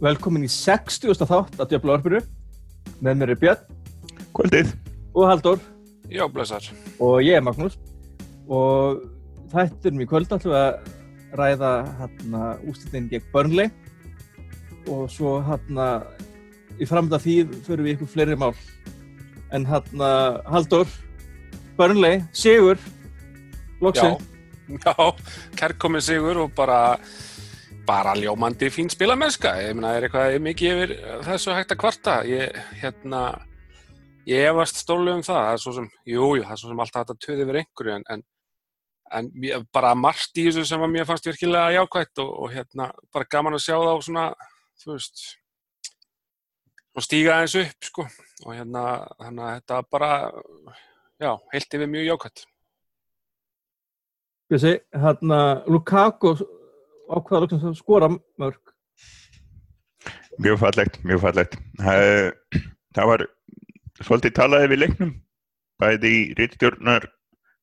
[0.00, 1.12] velkomin í 60.
[1.28, 2.20] þátt að Djöfla Orfinu.
[3.04, 3.62] Með mér er Björn
[4.36, 4.72] Kvöldið.
[5.14, 5.60] og Halldór
[6.10, 6.64] Já, blessar.
[7.00, 7.76] og ég er Magnús.
[8.48, 9.02] Og
[9.52, 13.70] þættinum í kvöld ætlum við að ræða hérna úslitin gegn Burnley
[14.88, 16.02] og svo hérna
[16.80, 17.36] í framönda því
[17.66, 18.54] förum við ykkur fleiri mál.
[19.52, 20.86] En hérna Halldór,
[21.76, 22.78] Burnley, Sigur,
[23.80, 24.16] loksinn.
[24.70, 24.94] Já,
[25.58, 26.98] kærkominn sigur og bara,
[27.86, 29.54] bara ljómandi fín spilamennska.
[29.64, 30.92] Ég meina, er eitthvað mikið yfir
[31.26, 32.16] þessu hægt að kvarta.
[32.28, 33.22] Ég, hérna,
[34.28, 35.40] ég efast stólu um það.
[35.46, 37.60] Það er svo sem, jú, jú, það er svo sem alltaf hægt að töði yfir
[37.62, 38.24] einhverju, en, en,
[39.20, 43.30] en bara margt í þessu sem að mér fannst virkilega jákvætt og, og hérna, bara
[43.36, 44.28] gaman að sjá þá svona,
[44.84, 45.24] þú veist,
[46.94, 48.06] og stíga aðeins upp, sko.
[48.46, 48.86] Og hérna,
[49.18, 50.14] þannig að þetta bara,
[51.20, 52.46] já, heilt yfir mjög jákvætt.
[54.50, 56.34] Þessi, hérna, Lukaku
[57.10, 58.10] loksins að skora
[58.40, 58.60] mörg.
[60.40, 61.58] Mjög fallegt, mjög fallegt.
[61.80, 63.26] Það, var
[64.00, 65.12] svolítið talaði við leiknum,
[65.80, 67.06] bæði í rittstjórnar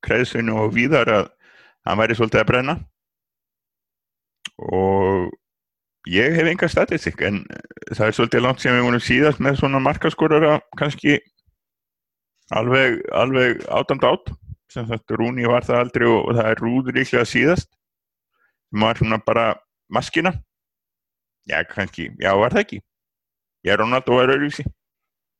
[0.05, 1.25] kreðsinu og víðar að
[1.87, 2.75] hann væri svolítið að brenna.
[4.57, 5.31] Og
[6.09, 7.41] ég hef enga statistik en
[7.93, 11.17] það er svolítið langt sem við vorum síðast með svona markaskorara kannski
[12.53, 14.31] alveg, alveg átand átt.
[14.71, 17.69] Sem sagt Rúni var það aldrei og, og það er Rúður líklega síðast.
[18.71, 19.45] Sem var svona bara
[19.89, 20.33] maskina.
[21.47, 22.79] Já, kannski, já, var það ekki.
[23.65, 24.65] Já, Ronaldo var öðruvísi.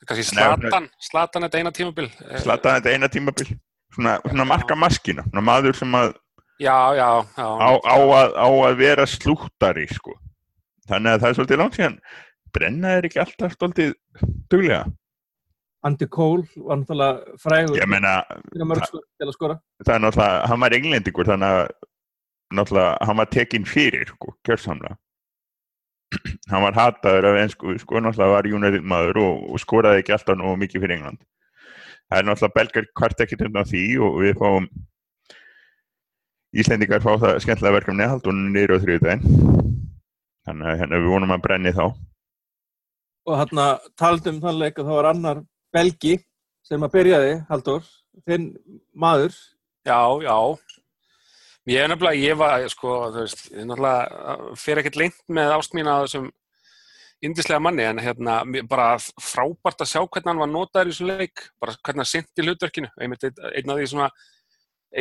[0.07, 2.07] Kanski Nei, Slatan, Slatan þetta eina tímabil.
[2.29, 3.49] Eh, Slataði þetta eina tímabil.
[3.95, 5.25] Svona, svona marka maskina.
[5.31, 6.13] Svona maður sem að
[6.59, 7.45] Já, já, já.
[7.45, 10.15] á, á, að, á að vera slúttari, sko.
[10.89, 11.97] Þannig að það er svolítið langt síðan.
[12.55, 13.91] Brenna er ekki alltaf svolítið
[14.49, 14.85] duglega.
[15.85, 18.15] Andy Cole var náttúrulega frægur Ég meina,
[18.49, 19.59] fyrir mörg til að skora.
[19.85, 21.67] það er náttúrulega, hann var englendingur, þannig að
[22.53, 24.97] náttúrulega, hann var tekinn fyrir, sko, kjörsamlega.
[26.51, 30.39] hann var hataður af ensku, sko, náttúrulega var United maður og, og skoraði ekki alltaf
[30.39, 31.23] nógu mikið fyrir England.
[32.07, 34.69] Það er náttúrulega belgar kvart ekkert undan því og við fáum
[36.57, 39.25] Íslendingar fá það skemmtilega verkefni hald og niður á þriðudaginn.
[40.47, 41.83] Þannig að hérna, við vonum að brenni þá.
[43.27, 43.65] Og hérna
[43.99, 45.41] talandi um þann leik að það var annar
[45.75, 46.13] Belgi
[46.63, 47.83] sem að byrjaði, Halldór,
[48.27, 48.47] þinn
[48.95, 49.35] maður.
[49.87, 50.37] Já, já.
[51.67, 55.49] Ég er nefnilega, ég var, sko, þú veist, ég er náttúrulega fyrir ekkert lengt með
[55.51, 56.27] ást mín að þessum
[57.27, 58.35] indislega manni, en hérna,
[58.71, 58.85] bara
[59.19, 62.91] frábært að sjá hvernig hann var notaður í þessu leik, bara hvernig hann sinti hlutverkinu.
[63.03, 64.07] Einmitt einn af því svona,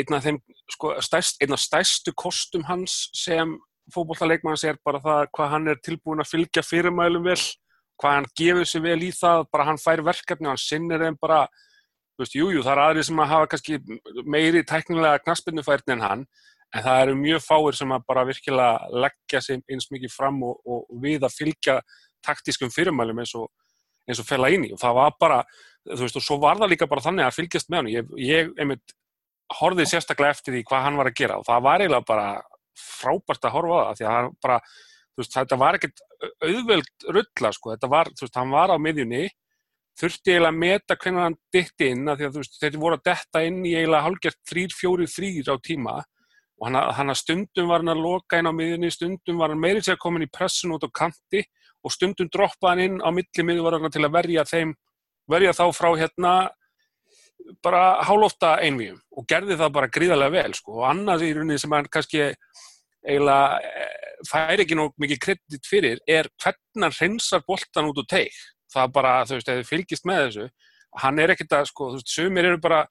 [0.00, 0.40] einn af þeim,
[0.74, 3.52] sko, stærst, einn af stærstu kostum hans sem
[3.94, 7.38] fótbollaleikmanns er bara það hvað hann er tilbúin að fylgja fyrirmælum vel,
[8.02, 11.20] hvað hann gefur sig vel í það, bara hann fær verkefni og hann sinnir þeim
[11.22, 11.44] bara,
[12.16, 13.80] þú veist, jú, jú, það er aðri sem að hafa kannski
[14.26, 16.26] meiri tæknilega knaspinnufærni en hann,
[16.74, 20.58] en það eru mjög fáir sem að bara virkilega leggja sig eins mikið fram og,
[20.66, 21.78] og, við að fylgja
[22.26, 23.46] taktískum fyrirmælum eins og,
[24.08, 24.72] eins og fella inn í.
[24.74, 25.38] Og það var bara,
[25.86, 28.52] þú veist, og svo var það líka bara þannig að fylgjast með hann, ég, ég
[28.58, 28.96] einmitt
[29.60, 31.38] horfið sérstaklega eftir því hvað hann var að gera.
[31.38, 32.28] Og það var eiginlega bara
[32.76, 34.60] frábært að horfa á það, því að hann bara
[35.16, 36.04] veist, þetta var ekkert
[36.44, 39.24] auðveld rulla, sko, þetta var, þú veist, hann var á miðjunni
[39.96, 42.98] þurfti eiginlega að meta hvernig hann dytti inn, af því að þú veist, þeir voru
[42.98, 45.96] að detta inn í eiginlega hálfgert 3-4-3 á tíma
[46.60, 49.60] og hann, að- að stundum var hann að loka inn á miðjunni, stundum var hann
[49.60, 51.44] meiri sér komin í pressun út á kanti
[51.84, 54.74] og stundum droppaði hann inn á milli miðvarana til að verja þeim,
[55.28, 56.32] verja þá frá hérna
[57.62, 60.80] bara hálófta einvíum og gerði það bara gríðarlega vel sko.
[60.80, 62.22] og annað í rauninni sem hann kannski
[63.06, 68.08] eiginlega eh, fær ekki nóg mikið kredit fyrir er hvernig hann hreinsar boltan út úr
[68.08, 68.32] teig
[68.72, 70.48] það bara, þú veist, ef þið fylgist með þessu
[71.02, 72.82] hann er ekkert að, sko, þú veist, sumir eru bara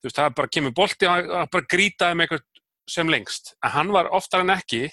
[0.00, 2.46] þú veist, það er bara kemur bolti og bara grýtaði með eitthvað
[2.88, 4.86] sem lengst en hann var oftar en ekki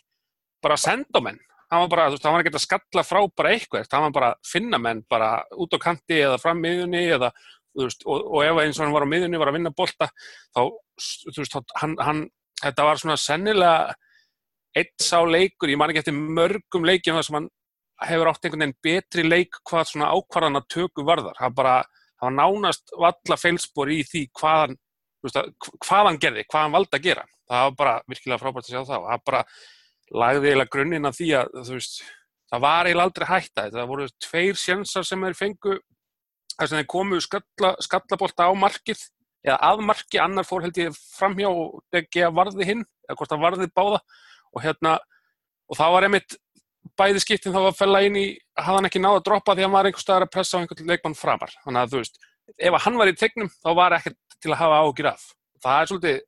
[0.63, 1.39] bara að senda á menn
[1.71, 4.13] hann var bara, þú veist, hann var ekkert að skalla frá bara eitthvað, hann var
[4.15, 7.31] bara að finna menn bara út á kanti eða fram miðunni eða,
[7.75, 10.07] veist, og, og ef eins og hann var á miðunni var að vinna bolta,
[10.55, 10.61] þá,
[11.27, 12.21] þú veist, hann, hann,
[12.63, 13.93] þetta var svona sennilega
[14.77, 17.49] eitt sá leikur, ég man ekki eftir mörgum leikjum þar sem hann
[18.07, 21.75] hefur átt einhvern veginn betri leik hvað svona ákvarðana töku varðar, það bara
[22.21, 24.77] var nánast valla feilspor í því hvað hann,
[25.25, 28.67] veist, að- hvað hann gerði, hvað hann valdi að gera, það var bara virkilega frábært
[28.67, 29.03] að sjá það.
[29.03, 29.43] Og það bara
[30.23, 31.99] lagði eiginlega grunninn að því að veist,
[32.51, 35.77] það var eiginlega aldrei hætta það voru tveir sjensar sem þeir fengu
[36.57, 39.03] þar sem þeir komu skalla, skallabólta á markið
[39.47, 43.31] eða að marki, annar fór held ég framhjá og ekki að varði hinn eða hvort
[43.31, 44.01] það varði báða.
[44.55, 44.97] Og hérna
[45.67, 46.37] og það var einmitt
[46.97, 48.25] bæði skiptin þá að fella inn í
[48.57, 50.61] hafði hann ekki náða að droppa því að hann var einhver staðar að pressa á
[50.61, 51.53] einhvern leikmann framar.
[51.65, 52.21] Þannig að þú veist,
[52.57, 55.27] ef hann var í tegnum þá var ekkert til að hafa ágjur af
[55.63, 56.19] það er svolítið,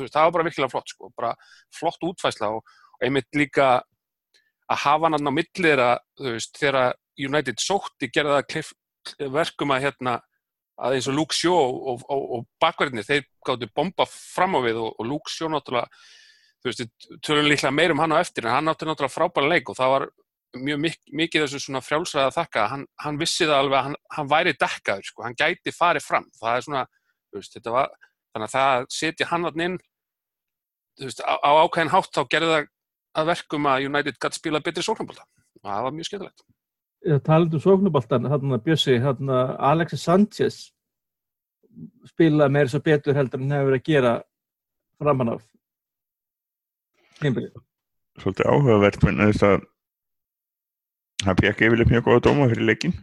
[0.00, 1.32] veist, það var bara virkilega flott sko, bara
[1.78, 3.70] flott útfæsla og einmitt líka
[4.70, 8.42] að hafa hann á millir að, þú veist, þegar United sótti gerða
[9.32, 10.16] verkum að hérna,
[10.82, 14.80] að eins og Luke Shaw og, og, og bakverðinni, þeir gáttu bomba fram á við
[14.80, 15.90] og, og Luke Shaw náttúrulega,
[16.62, 19.72] þú veist, tölum líklega meir um hann á eftir, en hann átti náttúrulega frábæra leik
[19.72, 20.08] og það var
[20.62, 24.32] mjög mik mikið þessu svona frjálsræða þakka, hann, hann vissi það alveg að hann, hann
[24.32, 26.82] væri dekkaður, sko, hann gæti farið fram, það er svona,
[27.30, 27.94] þú veist, þetta var,
[28.32, 29.78] þannig að það setja hann alltaf inn,
[31.02, 32.68] veist, á, á ákveðin hátt þá gerði það
[33.12, 36.44] að verkum að United gæti spila betri sóknabólta og það var mjög skemmtilegt.
[37.26, 40.60] Talandu um sóknaboltan, hérna Bjössi, hérna Alexis Sanchez
[42.06, 44.12] spila meira svo betur heldur en hefur verið að gera
[45.00, 45.42] framan af
[47.20, 47.54] tímbilið.
[48.20, 49.68] Svolítið áhugavert með þess að
[51.26, 52.96] hann fekk yfirlega mjög góða dóma fyrir leikin.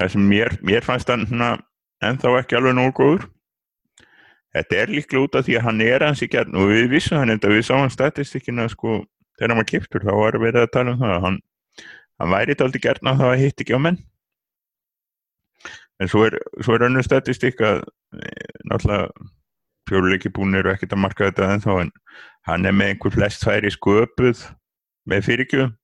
[0.00, 3.28] Það sem mér, mér fannst hann ennþá ekki alveg nógu góður.
[4.50, 7.20] Þetta er líklega út af því að hann er hans í gerðn og við vissum
[7.20, 9.00] hann enda, við sáum statistikina sko,
[9.38, 11.36] þegar hann var kiptur þá var við að tala um það að hann,
[12.18, 14.00] hann væri þetta aldrei gerðn að það hitt ekki á menn.
[16.00, 17.84] En svo er, svo er önnur statistik að
[18.16, 18.30] e,
[18.66, 19.30] náttúrulega
[19.90, 21.92] fjóruleiki búin eru ekkert að marka þetta ennþá en
[22.48, 24.44] hann er með einhver flest færi sköpuð
[25.10, 25.74] með fyrirgjöðum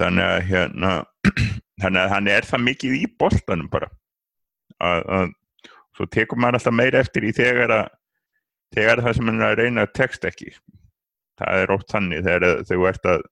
[0.00, 0.92] þannig að hérna
[1.82, 3.90] þannig að hann er það mikið í boltanum bara
[4.82, 5.32] að, að
[5.96, 7.90] svo tekur maður alltaf meira eftir í þegar að
[8.72, 10.52] þegar það sem hann er að reyna text ekki.
[11.40, 13.26] Það er ótt þannig þegar þau ert að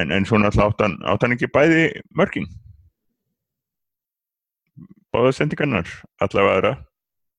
[0.00, 1.86] en, en svona alltaf áttan, áttan ekki bæði
[2.16, 2.48] mörgin
[5.12, 5.90] báða sendingarnar
[6.24, 6.76] allavega.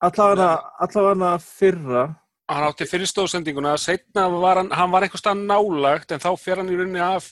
[0.04, 0.50] Aðra
[0.84, 2.04] allavega fyrra.
[2.52, 6.70] Hann átti fyrirstóðsendinguna setna var hann, hann var eitthvað stað nálagt en þá fer hann
[6.70, 7.32] í rauninni af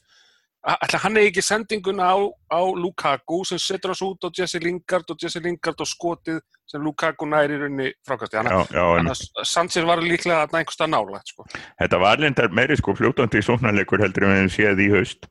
[0.62, 2.22] Ætla, hann er ekki sendinguna á,
[2.54, 6.38] á Lukaku sem setur hans út á Jesse Lingard og Jesse Lingard og skotið
[6.70, 7.58] sem Lukaku næri.
[7.58, 11.22] Þannig að Sanchez var líklega að nægast að nála.
[11.26, 11.48] Sko.
[11.82, 15.26] Þetta var lindar meiri sko fljótandi sóknarleikur heldur en við séð í haust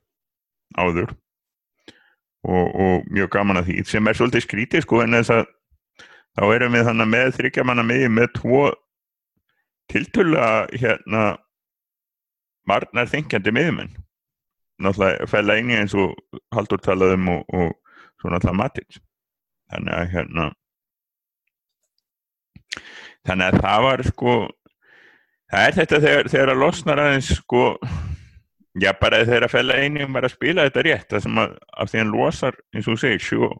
[0.78, 1.14] áður
[2.46, 5.48] og, og mjög gaman að því sem er svolítið skrítið sko en þess að
[6.38, 8.66] þá erum við þannig með þryggjamanna miði með tvo
[9.90, 11.24] tiltöla hérna
[12.70, 13.98] margnar þengjandi miðumenn
[14.84, 16.14] náttúrulega fæla eini eins og
[16.54, 17.74] Haldur talaðum og, og
[18.20, 19.00] svo náttúrulega Matins
[19.70, 20.46] þannig að hérna
[23.28, 24.36] þannig að það var sko
[25.50, 27.64] það er þetta þegar, þegar að losnar aðeins sko
[28.80, 31.92] já bara þegar að fæla eini um að spila þetta rétt það sem að af
[31.92, 33.52] því hann losar eins og segir sjó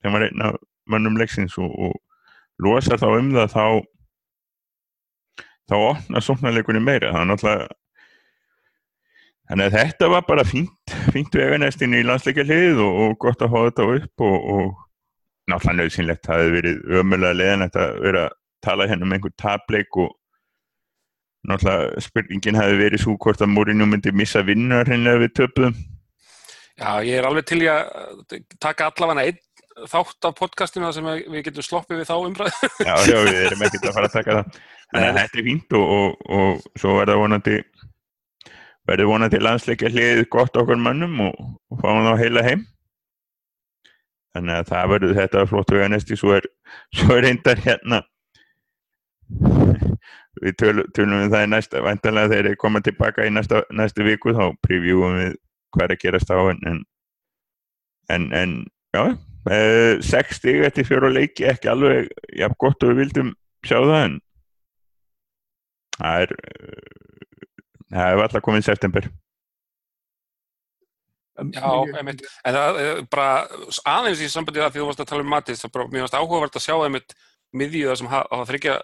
[0.00, 0.54] þegar maður reyna
[0.86, 1.94] mönnum leiksins og, og
[2.62, 3.66] losar þá um það þá
[5.66, 7.12] þá opnar sóknarleikunni meira.
[7.12, 7.68] Það er náttúrulega
[9.46, 13.70] Þannig að þetta var bara fínt, fínt veganestinn í landsleikarlið og, og gott að hafa
[13.70, 14.72] þetta upp og, og
[15.46, 19.98] náttúrulega nöðsynlegt það hefði verið ömulega leðan að vera að tala hérna um einhver tableik
[20.02, 20.14] og
[21.46, 25.76] náttúrulega spurningin hefði verið svo hvort að Mourinho myndi missa vinnar hérna við töpuðum.
[26.76, 31.46] Já, ég er alveg til í að taka allavega einn þátt af podcastinu sem við
[31.46, 32.70] getum sloppið við þá umræðu.
[32.80, 34.60] Já, já, við erum ekkert að fara að taka það.
[34.86, 37.56] Þannig að þetta er fínt og, og svo er það vonandi
[38.86, 41.38] verður vonandi landsleikja hlið gott okkur mannum og,
[41.72, 42.66] og fáum þá heila heim.
[44.36, 46.50] Þannig að það verður þetta flott vega næsti svo er,
[46.94, 48.02] svo er eindar hérna.
[50.36, 54.04] Við tölum, tölum við það í næsta vantanlega þegar þeir koma tilbaka í næsta, næsta
[54.06, 55.32] viku þá prevjúum við
[55.74, 56.84] hvað er að gerast á en
[58.08, 59.02] en, en já
[59.50, 63.32] eh, 60 eftir fjóru leiki ekki alveg jafn gott og við vildum
[63.66, 64.16] sjá það en
[65.96, 66.36] það er
[67.92, 69.08] það hefur alltaf komið í september
[71.36, 71.68] Já,
[72.00, 73.32] einmitt, en það er bara
[73.92, 76.14] aðeins í sambandi það því þú varst að tala um Mattis, það er bara mjög
[76.16, 77.16] áhugavert að sjá einmitt
[77.56, 78.76] miðju það sem það þryggja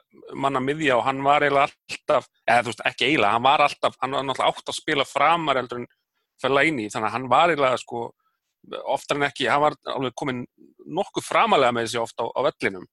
[0.44, 3.96] manna miðja og hann var eiginlega alltaf, eða þú veist ekki eiginlega, hann var alltaf,
[4.02, 5.88] hann var náttúrulega átt að spila framar eldur en
[6.42, 8.04] fella inn í, þannig að hann var eiginlega sko,
[8.94, 10.44] oftar en ekki, hann var alveg komin
[11.00, 12.84] nokkuð framalega með þessi ofta á, á vellinum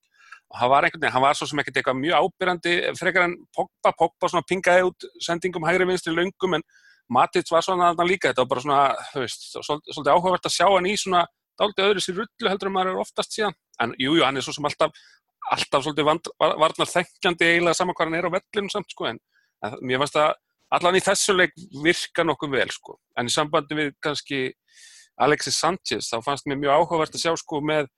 [0.56, 3.92] hann var einhvern veginn, hann var svo sem ekkert eitthvað mjög ábyrjandi frekar en Pogba,
[3.98, 6.66] Pogba svona pingaði út sendingum hægri vinstri löngum en
[7.10, 10.66] Matic var svona þarna líka, þetta var bara svona þú veist, svolítið, áhugavert að sjá
[10.70, 11.24] hann í svona
[11.60, 14.46] dálítið öðru sér rullu heldur en maður er oftast síðan, en jújú, jú, hann er
[14.46, 15.06] svo sem alltaf
[15.50, 19.20] alltaf svolítið varnar þengjandi eiginlega saman hvað hann er á vellinu samt sko, en,
[19.66, 20.34] en mér finnst að
[20.78, 24.42] allan í þessu leik virka nokkuð vel sko, en í sambandi við kannski
[25.20, 27.90] Alexis Sanchez, þá fannst mér mjög áhugavert að sjá sko með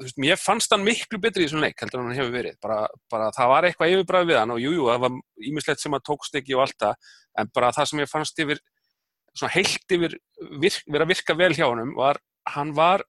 [0.00, 2.84] veist, mér fannst hann miklu betri í svona leik heldur en hann hefur verið bara,
[3.10, 6.04] bara það var eitthvað yfirbræð við hann og jújú, jú, það var ímislegt sem að
[6.10, 7.10] tókst ekki og allt það,
[7.40, 8.62] en bara það sem ég fannst yfir
[9.54, 10.14] heilt yfir
[10.62, 12.22] virk, verið að virka vel hjá hann var,
[12.54, 13.06] hann var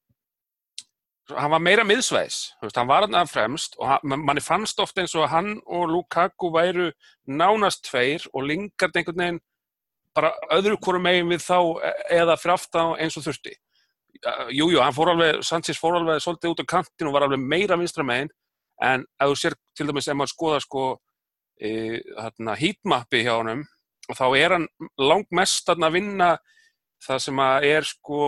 [1.33, 5.15] hann var meira miðsveis, veist, hann var hann fremst og hann, manni fannst ofta eins
[5.17, 6.91] og hann og Lukaku væru
[7.25, 9.43] nánast tveir og Lingard einhvern veginn
[10.15, 13.55] bara öðru hvorum megin við þá e- eða fyrir aftan eins og þurfti.
[14.23, 17.41] Jújú, jú, hann fór alveg, Sanchez fór alveg svolítið út á kantin og var alveg
[17.41, 18.31] meira vinstra megin.
[18.83, 20.85] En ef þú sér til dæmis ef maður skoða sko
[21.59, 21.69] e,
[22.19, 23.63] hérna, heatmappi hjá honum
[24.09, 24.67] og þá er hann
[24.99, 26.35] langmest að vinna
[27.05, 28.19] það sem að er sko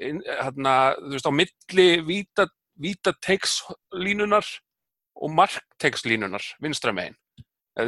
[0.00, 2.46] hérna, þú veist, á milli víta,
[2.80, 3.12] víta
[5.20, 7.18] og markteikslínunar vinstra megin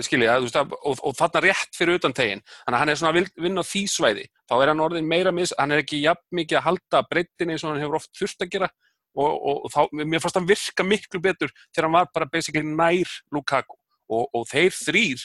[0.06, 3.44] skilja, veist, og, og þarna rétt fyrir utan tegin þannig að hann er svona að
[3.44, 6.60] vinna á því svæði þá er hann orðin meira mis, hann er ekki jafn mikið
[6.60, 8.70] að halda breytin eins og hann hefur oft þurft að gera
[9.12, 12.64] og, og, og þá, mér fannst hann virka miklu betur þegar hann var bara basically
[12.64, 13.76] nær Lukaku.
[14.12, 15.24] Og þeir þrýr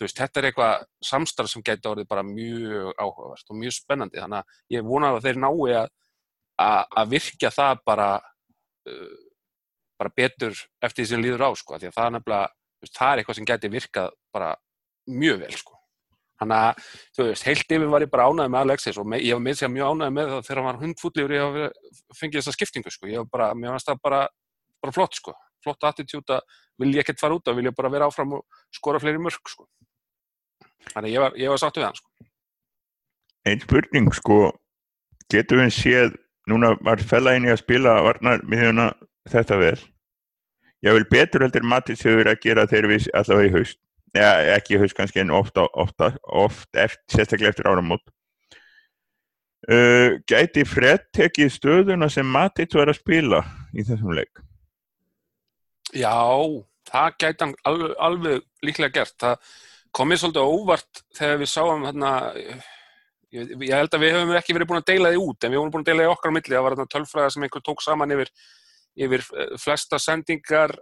[0.00, 4.38] Veist, þetta er eitthvað samstarf sem getur orðið bara mjög áhugavert og mjög spennandi þannig
[4.40, 5.90] að ég vonaði að þeir nái að
[7.02, 8.08] að virkja það bara
[8.88, 9.18] uh,
[10.00, 12.48] bara betur eftir því sem líður á sko, því að það er nefnilega,
[12.88, 14.50] það er eitthvað sem geti virkað bara
[15.10, 15.78] mjög vel sko.
[16.42, 19.36] Þannig að, þú veist, heilt yfir var ég bara ánæðið með Alexis og með, ég
[19.36, 21.58] var með því að mjög ánæðið með það þegar hann var hundfútlífur ég
[22.18, 24.20] fengið þessa skiptingu sko, ég var bara, mér fannst það bara,
[24.82, 27.92] bara flott sko, flott attitút að vil ég ekkert fara út af, vil ég bara
[27.92, 29.68] vera áfram og skora fleiri mörg sko.
[30.90, 32.28] Þannig ég var, ég var sáttu við hann sko.
[33.46, 34.40] Einn spurning sko,
[35.30, 36.18] getur við séð
[36.50, 38.90] núna var fellaginn í að spila varnar miðjuna
[39.30, 39.76] þetta vel
[40.86, 43.78] ég vil betur heldur Mattis hefur að gera þegar við allavega í haust.
[44.12, 48.04] Ja, ekki í haust kannski en ofta, ofta oft eftir, sérstaklega eftir áramót.
[49.62, 54.42] Uh, gæti Fred tekið stöðuna sem Mattis var að spila í þessum leik?
[55.94, 56.18] Já,
[56.90, 59.16] það gæti hann alveg, alveg líklega gert.
[59.22, 59.52] Það
[59.96, 62.12] komið svolítið óvart þegar við sáum hérna
[63.32, 65.72] ég held að við hefum ekki verið búin að deila því út en við hefum
[65.72, 66.54] búin að deila því okkar á milli.
[66.54, 68.32] Það var þarna tölfræða sem einhver tók saman yfir,
[68.98, 70.74] yfir eh, flesta sendingar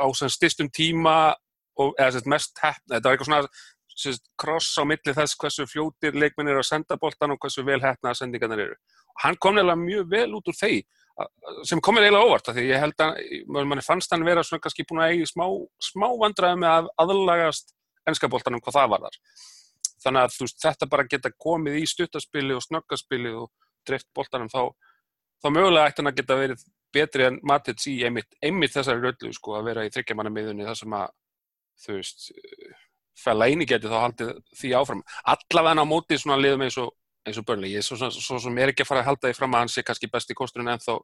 [0.00, 1.34] á stistum tíma
[1.80, 3.50] og eða sérst mest hefn þetta var eitthvað svona
[3.92, 7.80] sérst, cross á milli þess hversu fljótir leikminn eru að senda boltan og hversu vel
[7.84, 8.76] hefna sendingarnir eru.
[9.12, 10.82] Og hann kom nefnilega mjög vel út úr þeir
[11.68, 13.18] sem kom mér eiginlega óvart því ég held að
[13.68, 15.44] mann fannst hann vera svona kannski búin að eigi smá,
[15.82, 17.74] smá vandræði með að aðlagast
[18.08, 19.18] ennskaboltanum hvað það var þar
[20.02, 23.50] þannig að veist, þetta bara geta komið í stuttaspili og snöggaspili og
[23.86, 24.72] dreift boltanum þá,
[25.44, 26.64] þá mögulega ætti hann að geta verið
[26.94, 30.96] betri en Matits í einmitt, einmitt þessari röllu sko að vera í þryggjamanamiðunni þar sem
[30.98, 31.12] að
[31.82, 32.26] þú veist
[33.22, 35.02] fæla eini geti þá haldið því áfram.
[35.28, 36.92] Allavega á móti svona liðum eins og
[37.26, 39.30] eins og börnlegi, ég er svo, svo, svo sem er ekki að fara að halda
[39.30, 40.96] því fram að hann sé kannski besti kosturinn en þá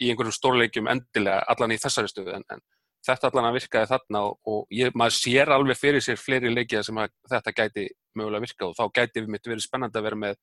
[0.00, 2.62] í einhverjum stórleikjum endilega allan í þessari stöðu en, en
[3.06, 6.86] þetta allan að virkaði þarna og, og ég, maður sér alveg fyrir sér fleiri leikið
[6.88, 7.86] sem þetta gæti
[8.16, 10.40] mögulega virkað og þá gæti við mitt verið spennandi að vera með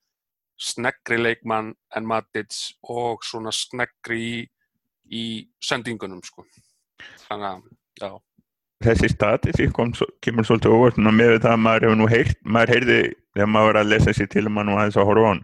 [0.63, 2.59] sneggri leikmann en Matic
[2.93, 4.45] og svona sneggri
[5.13, 5.23] í,
[5.63, 6.45] sendingunum sko.
[7.27, 7.65] Þannig að,
[8.01, 8.11] já.
[8.83, 9.77] Þessi statisík
[10.25, 12.97] kemur svolítið óvart með það að maður hefur nú heilt, maður heyrði
[13.33, 15.43] þegar maður var að lesa sér til mann og aðeins að horfa á hann,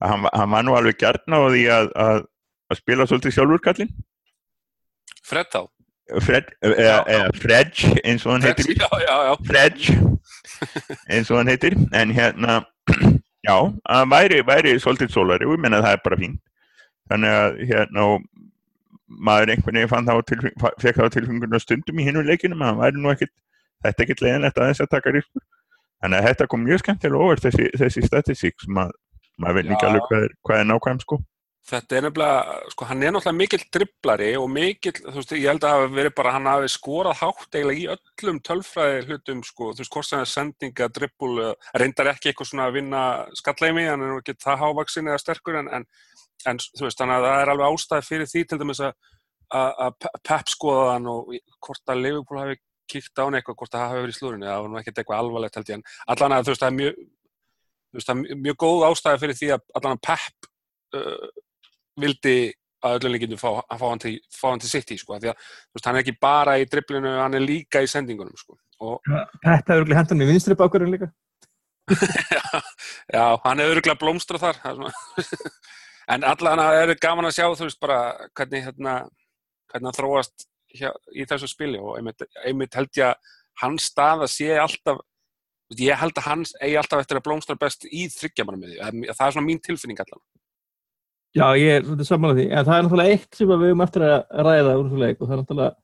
[0.00, 2.24] að hann, hann var nú alveg gert á því að, að,
[2.70, 3.92] að spila svolítið sjálfurkallin.
[5.30, 5.62] Fred þá?
[6.18, 8.72] Fred, eða, eða Fredj eins og hann heitir
[9.50, 9.90] Fredj
[11.06, 12.60] eins og hann heitir en hérna
[13.46, 13.56] já,
[14.10, 16.36] væri, væri svolítið sólari og ég menna að það er bara fín
[17.10, 18.06] þannig að hérna
[19.10, 20.14] maður einhvern veginn fann þá
[20.80, 23.32] fekk þá tilfengjuna stundum í hinnum leikinum að það væri nú ekkit,
[23.84, 25.46] þetta er ekkit leiðinlegt að þess að taka ríkur
[26.00, 28.94] þannig að þetta kom mjög skemmtilega ofur þessi, þessi statisík sem að
[29.40, 31.20] maður veit ekki alveg hvað er, hvað er nákvæm sko.
[31.70, 35.60] Þetta er nefnilega, sko hann er náttúrulega mikill dribblari og mikill, þú veist, ég held
[35.60, 39.68] að það hafi verið bara, hann hafi skorað hátt eiginlega í öllum tölfræði hlutum, sko,
[39.74, 41.34] þú veist, hvort sem það er sendinga, dribbul,
[41.82, 43.02] reyndar ekki eitthvað svona að vinna
[43.38, 45.86] skallleimi, hann er nú ekki það hávaksin eða sterkur, en, en,
[46.48, 48.92] en þú veist, þannig að það er alveg ástæði fyrir því til dæmis að,
[49.60, 51.32] að Pep skoða hann og
[51.66, 54.62] hvort að Liverpool hafi kíkt á hann eitthvað, hvort það hafi verið í slúrinu, það
[54.62, 57.02] var nú ekkert eitthvað alvarlegt held ég, en allan að þú veist, það er mjög,
[57.96, 60.50] veist, það er mjög góð ástæði fyrir því að allan að Pep
[60.98, 61.28] uh,
[62.00, 62.36] vildi
[62.80, 65.98] að öllum líkindum fá, fá hann til, til sitt í sko, því að veist, hann
[65.98, 68.56] er ekki bara í dribblinu, hann er líka í sendingunum sko.
[68.80, 71.10] Þetta er örgulega hendan í vinstri bákurinn líka
[71.90, 72.62] já,
[73.16, 74.60] já, hann er örgulega blómstra þar
[76.10, 78.00] en allan er gaman að sjá þú veist bara
[78.38, 78.94] hvernig hérna,
[79.70, 80.46] hvernig hann þróast
[80.78, 85.00] hér, í þessu spili og einmitt, einmitt held ég að hans stað að sé alltaf
[85.78, 89.46] ég held að hans eigi alltaf eftir að blómstra best í þryggjamanum það er svona
[89.46, 90.22] mín tilfinning allan.
[91.30, 93.84] Já, ég er svolítið saman á því, en það er náttúrulega eitt sem við höfum
[93.84, 94.16] eftir að
[94.48, 95.76] ræða úr þessu leik og það er náttúrulega,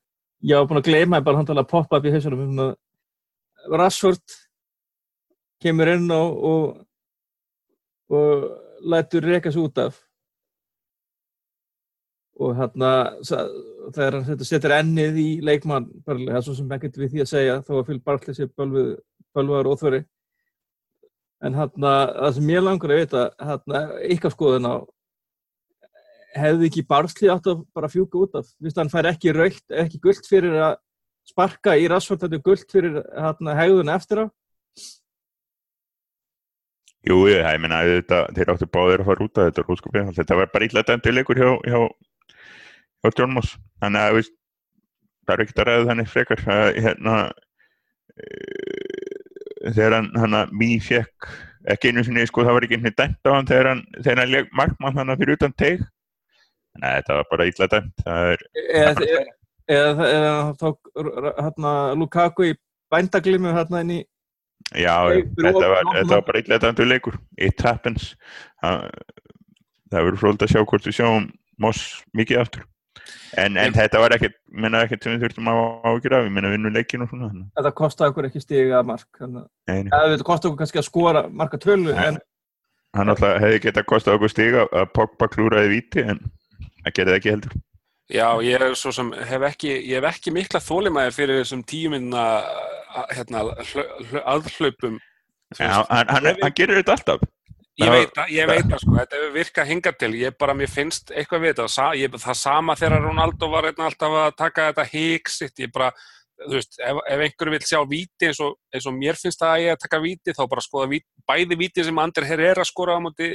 [0.50, 2.72] ég var búin að gleyma bara náttúrulega að poppa upp í hausunum um að
[3.78, 4.34] Rashford
[5.62, 6.66] kemur inn og, og,
[8.10, 8.48] og
[8.90, 10.02] lætur rekast út af
[12.36, 12.90] og hérna
[13.24, 17.56] þegar hann setur ennið í leikmann, það er svo sem ekkert við því að segja,
[17.64, 20.02] þá var Phil Bartley sér bölvaður óþveri.
[21.44, 23.82] En hérna, það sem ég langar að vita hérna,
[24.16, 24.74] ykkar skoðun á
[26.36, 30.00] hefði ekki barslið átt að bara fjúka út af, viðst hann fær ekki raukt, ekki
[30.02, 30.74] gullt fyrir að
[31.26, 34.26] sparka í rassfólkandi gullt fyrir hérna, hegðun eftir á?
[37.06, 40.52] Jú, ég, meina þetta, þeir áttu báðir að fara út af þetta róskupið, þetta var
[40.52, 41.80] bara illa dæmdilegur hjá, hjá,
[43.06, 44.30] hjá Stjórnmós, þannig að
[45.26, 46.46] það er ekkert að ræða þannig frekar.
[46.54, 47.16] Að hérna
[48.16, 48.28] e,
[49.74, 51.30] þegar hann, hann að mý fekk
[51.72, 54.20] ekki einu sinni, sko það var ekki einhvern veginn dæmt á hann þegar hann, þegar
[54.22, 55.82] hann leg markmann hann fyrir utan teig,
[56.74, 59.24] þannig að þetta var bara illa dæmt, er eða, eða,
[59.76, 60.92] eða, eða tók
[61.40, 62.54] hérna, Lukaku í
[62.92, 64.02] bændaglimu hérna inn í
[64.74, 64.94] Já,
[65.38, 68.14] þetta var, þetta var bara eitthvað þetta leikur, it happens
[68.62, 68.86] það,
[69.90, 71.28] það verður fróld að sjá hvort við sjáum
[71.62, 72.64] Moss mikið aftur
[73.42, 75.60] en, en þetta var ekkert menna ekkert sem við þurftum að
[75.90, 80.14] ágjöra við minna vinnu leikin og svona þetta kostaði okkur ekki stiga mark þannig að
[80.14, 82.20] þetta kostaði okkur kannski að skora marka tölu en
[82.96, 86.20] hann alltaf hefði getað kostað okkur stiga að Pogba klúraði víti en
[86.86, 87.56] það gerði það ekki heldur.
[88.06, 92.26] Já, ég er svo sem hef ekki, ég hef ekki mikla þólimæðir fyrir þessum tíminna
[93.10, 93.42] hérna,
[94.22, 95.00] aðhlaupum.
[95.58, 97.26] hann, hann, hann gerir þetta alltaf
[97.76, 100.70] Ég veit að, ég veit að sko, þetta hefur virkað hingað til, ég bara, mér
[100.72, 104.68] finnst eitthvað við þetta, Sa, ég, það sama þegar Ronaldo var hérna alltaf að taka
[104.70, 105.90] þetta híksitt, ég bara,
[106.40, 109.52] þú veist, ef, ef einhverju vil sjá víti eins og, eins og mér finnst það
[109.52, 112.96] að ég að taka víti, þá bara skoða víti, bæði víti sem Ander Herrera skora
[112.96, 113.30] á móti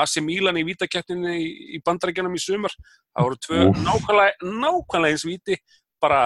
[0.00, 2.72] AC Milan í vítakettinni í, í bandarækjanum í sumar,
[3.12, 5.60] það voru tvö nákvæmlega, nákvæmlega eins víti,
[6.00, 6.24] bara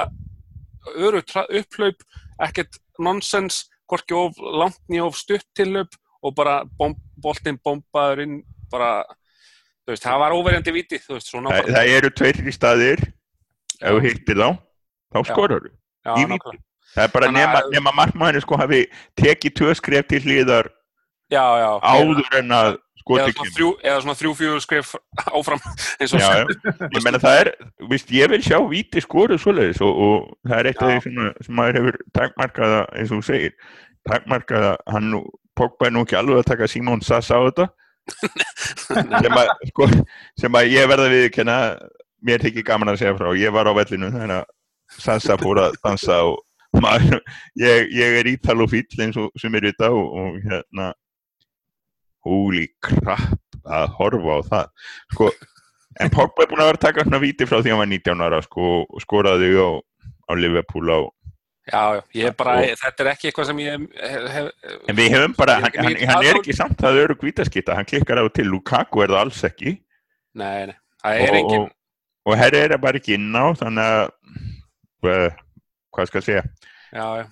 [0.94, 2.10] öru upplaup,
[2.46, 5.90] ekkert nonsens, hvorki of langt nýja of stutt tillaup
[6.22, 8.36] og bara bomb, boltinn bombaður inn
[8.72, 9.04] bara,
[9.84, 13.04] þú veist, það var óverjandi viti, þú veist, svona það, eru tveir í staðir
[13.80, 14.48] ef þú hittir þá
[15.12, 15.68] þá skorur
[16.06, 16.56] nákvæmlega.
[16.94, 18.86] það er bara nema, nema markmanni sko hafi
[19.18, 20.72] tekið tvö skref til hlýðar
[21.32, 22.74] áður en að
[23.06, 24.92] eða svona þrjú, eða svona þrjú fjögur skref
[25.30, 25.60] áfram,
[26.00, 26.44] eins og Já, já.
[26.96, 27.50] ég menna það er,
[27.92, 31.52] víst, ég vil sjá víti skoru svoleiðis og, og það er eitt af því sem,
[31.58, 33.54] maður hefur takmarkaða, eins og þú segir,
[34.10, 35.22] takmarkaða, hann nú,
[35.56, 37.68] Pogba er nú ekki alveg að taka Simón Sass á þetta,
[39.22, 39.88] sem að, sko,
[40.40, 41.56] sem að ég verða við kenna,
[42.26, 45.80] mér þykir gaman að segja frá, ég var á vellinu þannig að Sassa fór að
[45.82, 46.38] dansa og
[46.84, 47.18] maður,
[47.58, 50.92] ég, ég er ítalofíll eins og sem er þetta og, og hérna,
[52.26, 55.30] holy crap að horfa á það, sko,
[55.96, 57.88] En Pogba er búin að vera að taka svona víti frá því að hann var
[57.88, 59.68] 19 ára sko, og skoraði á,
[60.28, 61.00] á Liverpool á.
[61.66, 64.50] Já, já, ég er bara, Og- þetta er ekki eitthvað sem ég hef, hef,
[64.88, 67.88] En við hefum bara, hann, ekki hann, hann er ekki samt að öru kvítaskita, hann
[67.88, 69.72] klikkar á og til, Lukaku er það alls ekki.
[70.36, 71.72] Nei, nei, það er og, engin, og,
[72.30, 74.04] og herri er það bara ekki inn á, þannig að,
[75.06, 75.40] uh,
[75.96, 76.44] hvað skal ég segja,
[76.92, 77.26] já, já,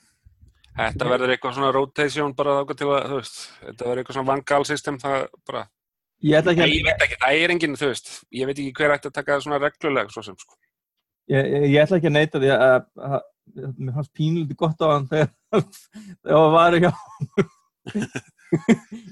[0.81, 4.33] þetta verður eitthvað svona rotation bara þáka til að, þú veist, þetta verður eitthvað svona
[4.33, 5.67] vangalsystem, það bara,
[6.25, 8.97] ég ekki að ég veit ekki, það er engin, þú veist, ég veit ekki hver
[8.97, 10.59] ætti að taka það svona reglulega, svo sem, sko.
[11.31, 13.23] ég, ég, ég ætla ekki að neita því að, að, að
[13.55, 15.33] mér fannst pínlítið gott á hann þegar
[16.25, 16.93] það var hjá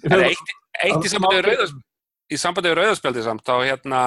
[0.03, 0.53] Það er eitt,
[0.87, 1.07] eitt
[2.33, 4.01] í sambandi við rauðaspjaldi samt, þá hérna,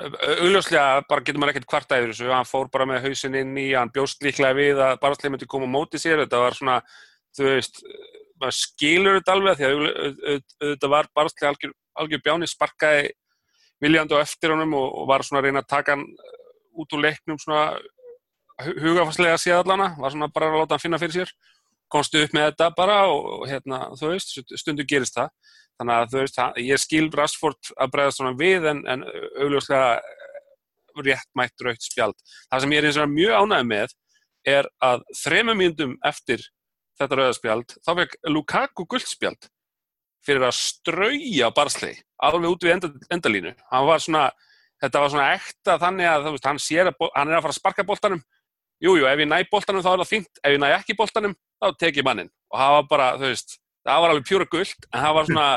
[0.00, 3.68] augljóslega bara getur maður ekkert kvarta yfir þessu, hann fór bara með hausinn inn í,
[3.76, 6.78] hann bjóst líklega við að barastlið myndi koma á móti sér, þetta var svona,
[7.36, 7.82] þú veist,
[8.40, 13.10] maður skilur þetta alveg því að auðvitað var barastlið algjör, algjör bjáni, sparkaði
[13.80, 16.36] viljandi á eftir honum og, og var svona að reyna að taka hann uh,
[16.80, 17.64] út úr leiknum svona
[18.66, 21.32] hu- hugarfarslega séð allana, var svona bara að láta hann finna fyrir sér
[21.90, 25.32] komstu upp með þetta bara og, hérna, þú veist, stundu gerist það
[25.80, 29.04] þannig að þú veist, ég skil Rashford að bregðast svona við en, en
[29.40, 30.00] augljóslega
[31.00, 32.16] réttmætt raukt spjald.
[32.50, 33.94] Það sem ég er eins og mjög ánægð með
[34.50, 36.44] er að þremur mínútum eftir
[37.00, 39.48] þetta rauðaspjald, þá fekk Lukaku guldspjald
[40.26, 43.54] fyrir að strauja barslei, alveg út við enda, endalínu.
[43.72, 44.26] Var svona,
[44.84, 47.86] þetta var svona ekta þannig að veist, hann að hann er að fara að sparka
[47.88, 48.20] boltanum
[48.80, 51.34] Jú, jú, ef ég næ boltanum þá er það fínt, ef ég næ ekki boltanum
[51.60, 52.30] þá tek ég mannin.
[52.50, 55.48] Og það var bara, þú veist, það var alveg pjúra gullt, en það var svona,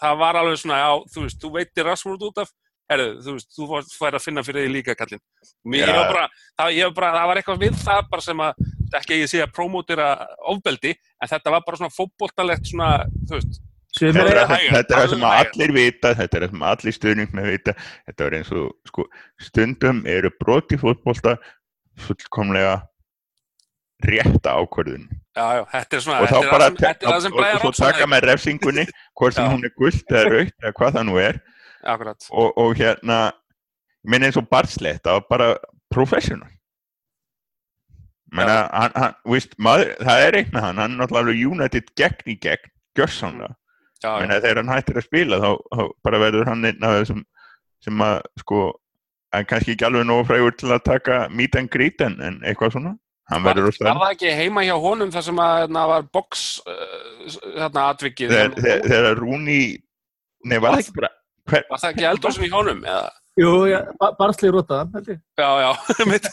[0.00, 2.52] það var alveg svona, já, þú veist, þú veitir Rashford út af,
[2.90, 3.68] herru, þú veist, þú
[4.00, 5.20] fær- að finna fyrir því líka, kallinn.
[5.68, 6.24] Mér, var bara,
[6.58, 8.64] það, ég var bara, það var eitthvað við það bara sem að,
[9.00, 10.08] ekki að ég sé að promótira
[10.54, 12.94] ofbeldi, en þetta var bara svona fótboltalegt svona,
[13.28, 16.50] þú veist, Þetta er, eiga- hægar, þetta er það sem allir vita, þetta er það
[16.52, 17.72] sem allir stuðning með vita,
[18.06, 19.04] þetta er eins og, sko,
[19.42, 21.32] stundum eru brot í fótbolta
[22.04, 22.76] fullkomlega
[24.04, 25.08] rétta ákvörðun.
[25.36, 28.86] Já, já, þetta er svona, og þá bara og, svo taka með refsingunni
[29.18, 31.40] hvort sem hún er gullt eða rautt eða hvað það nú er.
[32.30, 33.20] Og, og hérna
[34.04, 35.50] meina eins og Barsley, það var bara
[35.92, 36.50] professional.
[38.30, 42.30] Menna, hann, hann, víst, maður, það er eitt með hann hann er náttúrulega United gegn
[42.30, 43.56] í gegn, gjörsamlega.
[44.00, 47.24] Já, Menna, þegar hann hættir að spila þá, þá bara verður hann einn af þessum
[47.84, 48.60] sem að sko
[49.36, 52.76] en kannski ekki alveg nógu frægur til að taka meet and greet en, en eitthvað
[52.76, 52.96] svona
[53.30, 57.86] hann Var, það ekki heima hjá honum þar sem að hérna, var box uh, hérna,
[57.92, 59.62] atvikið þegar, Rúni
[60.50, 61.12] nei var það ekki bara
[61.50, 63.08] hver, var það ekki eldursin í honum eða?
[63.38, 65.20] Jú, ja, ba barslið rótaðan, held ég.
[65.38, 65.70] Já, já,
[66.02, 66.26] einmitt.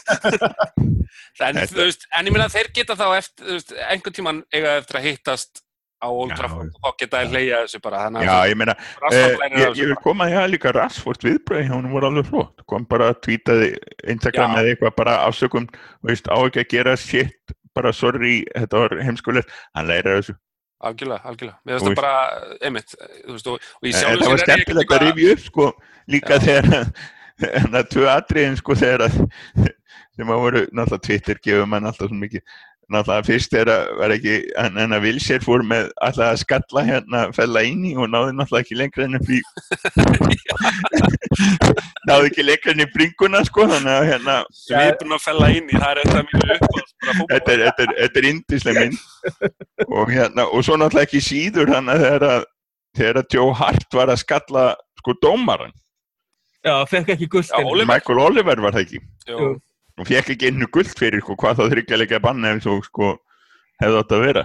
[1.46, 5.06] en, veist, en ég meina þeir geta þá eftir, veist, einhvern tíman eiga eftir að
[5.06, 5.62] hittast
[5.98, 6.32] á Old.
[6.38, 8.74] Trafford og þá geta þeir hleyja þessu bara þannig já að ég meina
[9.08, 12.62] Eh, ég, ég vil koma að það líka Rashford viðbröði hann voru alveg flott.
[12.70, 13.70] Kom bara að tweetaði
[14.14, 15.66] Instagram eða eitthvað bara afsökum
[16.06, 19.50] veist, á ekki að gera shit bara sorry, þetta var heimskulegt.
[19.74, 20.34] Hann læra þessu,
[20.82, 21.58] algjörlega, algjörlega.
[21.66, 22.94] Mér Og finnst það veist- bara, einmitt
[23.26, 25.68] þú veist, og, í en sjálfu það var ég skemmtilegt að rifja upp sko,
[26.14, 26.92] líka þegar
[27.58, 29.18] en það tvö atriðin sko þegar að
[30.18, 32.42] sem að voru, náttúrulega Twitter gefur mann alltaf svo mikið
[32.88, 36.84] náttúrulega fyrst þegar að var ekki en, en að Vilsér fór með alltaf að skalla
[36.86, 39.40] hérna fella inn í og náði náttúrulega ekki lengra enn upp í
[42.08, 44.38] náði ekki lengra enn í bringuna sko þannig að hérna
[44.80, 47.18] er búin að fella inn í, það er þetta bara fótbolta.
[47.34, 49.00] þetta er, þetta er, þetta er indisleg mynd
[49.88, 52.48] og hérna og svo náttúrulega ekki síður hann að þegar að
[52.98, 55.76] þegar að Joe Hart var að skalla sko dómaran,
[56.66, 57.28] Já, fekk ekki.
[57.54, 57.86] Oliver.
[57.86, 58.98] Michael Oliver var það ekki
[59.28, 59.52] Jú.
[59.98, 63.12] Og fekk ekki einu guld fyrir sko, hvað þá þryggjalega banna ef svo sko
[63.82, 64.44] hefði átt að vera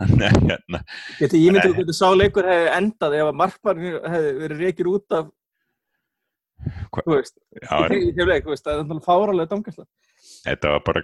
[0.00, 0.80] þannig hérna
[1.18, 4.90] Geti ég myndi að þetta sá leikur hefði endað ef að markmann hefði verið reykir
[4.92, 5.28] út af
[6.92, 9.84] Hva- þú veist, já, í þeim leik, þú veist, það er náttúrulega fáralega damgæsla.
[10.44, 11.02] Þetta var bara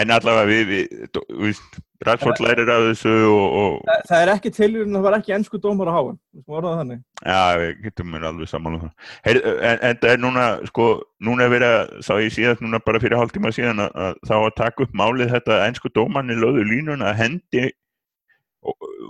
[0.00, 4.32] en allavega við, við, þú veist, Radford lærir af þessu og, og Það, það er
[4.32, 7.02] ekki tilvíðin að það var ekki ennsku dómar á háan, þú veist, orðað þannig.
[7.20, 9.10] já, við getum mér alveg saman um það.
[9.30, 9.40] En,
[9.74, 10.86] en það er núna sko,
[11.28, 14.34] núna er verið að, sá ég síðast núna bara fyrir hálftíma síðan að, að þá
[14.38, 17.66] að taka upp málið þetta að einsku dómanni löðu línuna að hendi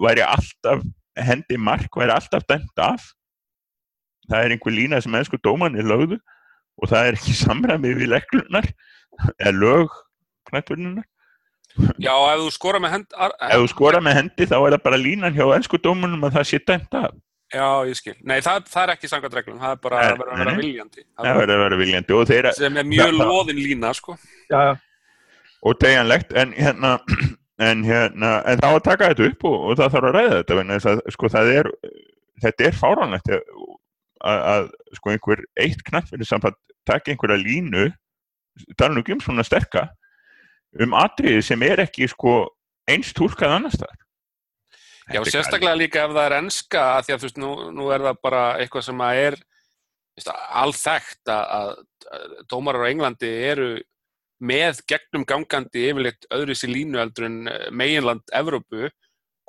[0.02, 0.84] væri alltaf
[1.18, 3.08] hendi mark væri alltaf dæmt af.
[4.30, 6.18] Það er einhver lína sem einsku dómanni lögðu
[6.80, 8.68] og það er ekki samræmið við leglunar
[9.38, 9.96] eða lög
[10.50, 11.06] knætturnunar
[12.02, 14.84] já, ef þú skora með hend ar, ef þú skora með hendi þá er það
[14.86, 17.12] bara línan hjá einsku dómunum að það sé dæmt af.
[17.50, 20.30] Já, ég skil, nei, það, það er ekki samkvæmt reglum, það er bara að vera,
[20.34, 21.02] að vera viljandi.
[21.02, 23.90] Það það verður að vera viljandi og þeirra sem er mjög Það- það- loðin lína,
[23.98, 24.14] sko.
[24.52, 24.74] Já, já.
[25.66, 26.92] og tegjanlegt en hérna
[27.70, 30.58] en hérna en þá að taka þetta upp og, og það þarf að ræða þetta
[30.60, 31.70] vegna þess að sko það er
[32.46, 33.42] þetta er fáránlegt að,
[34.30, 35.82] að, að sko einhver eitt
[36.30, 36.56] samband
[36.88, 37.90] taka einhverja línu
[38.78, 39.88] tala um svona sterka
[40.80, 42.42] um atriði sem er ekki sko
[42.90, 43.96] eins túlkað annars þar
[45.10, 48.04] Já, sérstaklega líka ef það er enska að því að þú veist, nú, nú er
[48.04, 49.38] það bara eitthvað sem að er
[50.60, 53.70] alþekkt að, að, dómarar á Englandi eru
[54.40, 58.88] með gegnum gangandi yfirleitt öðru sér línu eldur en eh, meginland Evrópu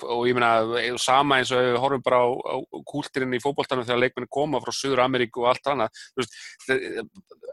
[0.05, 2.55] og ég meina eh, sama eins og horfum bara á, á
[2.87, 6.03] kúltirinn í fótboltanum þegar leikmenni koma frá Suður Ameríku og allt annað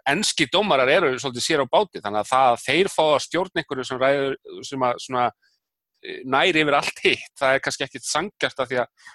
[0.08, 3.60] enski dómarar eru svolítið sér á báti þannig að það að þeir fá að stjórn
[3.60, 8.08] einhverju sem ræður sem að svona eh, næri yfir allt hitt, það er kannski ekkit
[8.08, 9.12] sangjart af því að,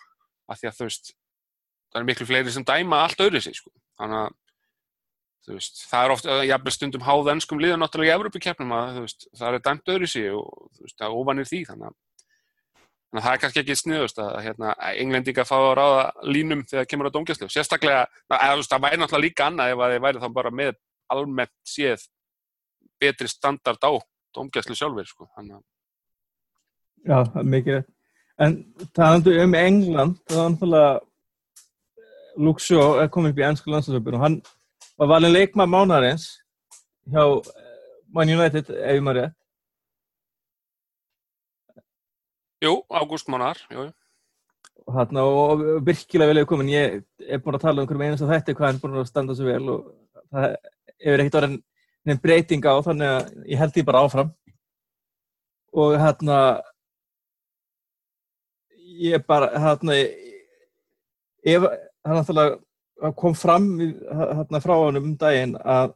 [0.49, 1.13] að því að þú veist
[1.93, 3.73] það er miklu fleiri sem dæma allt öðru sig sko.
[4.01, 4.39] þannig að
[5.51, 9.27] veist, það er oft, eh, jafnvel stundum háð ennskum liðan náttúrulega í Evropakeppnum að veist,
[9.35, 11.97] það er dæmt öðru sig og veist, það er óvanir því þannig að,
[13.13, 16.87] þannig að það er kannski ekki sniðust að hérna, englendinga fá að ráða línum þegar
[16.89, 20.29] kemur á dómgæslu sérstaklega, eða, það væri náttúrulega líka annað ef að þeir væri þá
[20.33, 20.71] bara með
[21.13, 22.07] almennt séð
[23.03, 23.91] betri standard á
[24.33, 25.29] dómgæslu sjálfur sko.
[25.37, 25.61] að
[27.03, 27.79] Já, það er mikið.
[28.41, 28.57] En
[28.97, 30.93] talandi um England, það var náttúrulega
[32.41, 34.41] Luke Shaw komið upp í ennsku landslöfum og hann
[34.97, 36.31] var valin leikma mánarins
[37.13, 39.37] hjá eh, Man United, ef ég maður rétt.
[42.63, 43.89] Jú, Ágúst Mánar, jú,
[44.87, 46.71] þarna, og virkilega vel hefur komin.
[46.71, 49.35] Ég er búin að tala um hverjum einast að þetta hvað er búin að standa
[49.35, 49.81] svo vel og
[50.31, 50.45] það
[51.03, 51.57] hefur ekkert orðin
[52.03, 54.31] neinn breyting á þannig að ég held því bara áfram.
[55.73, 56.37] Og hérna
[59.03, 59.99] ég bara hérna
[61.43, 65.95] ef hann náttúrulega kom fram hérna frá hann um daginn að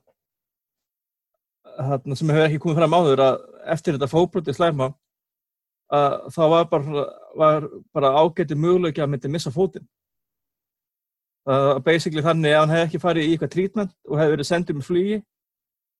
[1.77, 4.91] hérna sem hefur ekki komið fram áður að eftir þetta fóbroti slæma
[5.93, 7.05] að þá var bara,
[7.37, 9.87] var bara ágæti möguleiki að myndi missa fótinn.
[11.47, 14.49] Það var basically þannig að hann hefði ekki farið í eitthvað trítment og hefði verið
[14.49, 15.17] sendið með flugi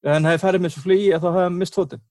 [0.03, 2.03] ef hann hefði farið með þessu flugi að þá hefði hann mist fótinn.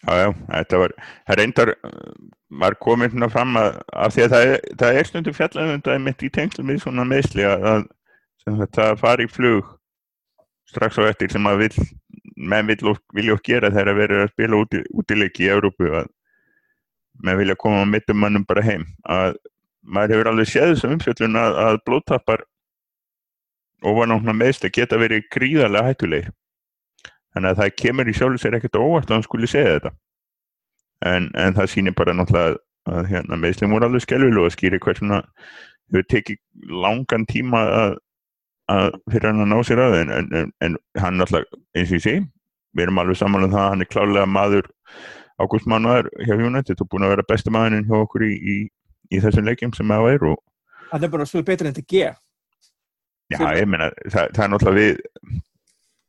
[0.00, 0.92] Já, já, þetta var,
[1.28, 2.12] það reyndar uh,
[2.60, 5.92] var komið svona fram að, af því að það er, það er stundum fjallanum þetta
[5.94, 7.82] er mitt í tengslu með svona meðsli að, að
[8.40, 9.74] sem þetta fari í flug
[10.70, 11.84] strax á eftir sem að vill,
[12.36, 16.08] menn vilja og gera þegar að vera að spila úti, útileiki í Európu að
[17.24, 18.86] menn vilja koma mittum mannum bara heim.
[19.08, 19.38] Að
[19.82, 22.44] maður hefur alveg séð þessum umfjöllun að, að blóttappar
[23.86, 26.32] ofan á meðsli geta verið gríðarlega hættulegir.
[27.34, 29.92] Þannig að það kemur í sjálf sér ekkert óvart að hann skuli segja þetta.
[31.06, 32.58] En, en það sýnir bara náttúrulega
[32.90, 35.20] að hérna, meðslum voru alveg skelvilu og skýri hversuna
[35.90, 36.40] hefur tekið
[36.82, 37.94] langan tíma að,
[38.72, 42.04] að fyrir hann að ná sér að en, en, en hann náttúrulega eins og ég
[42.04, 42.14] sé,
[42.76, 44.70] við erum alveg saman um það að hann er klálega maður
[45.40, 48.56] ágústmannaður hjá United og búin að vera besta maðurinn hjá okkur í, í,
[49.10, 50.38] í þessum leikjum sem það er og
[50.90, 52.08] Hann er bara að spila betur enn til G.
[53.30, 54.96] Já, ég meina, það, það er náttúrulega við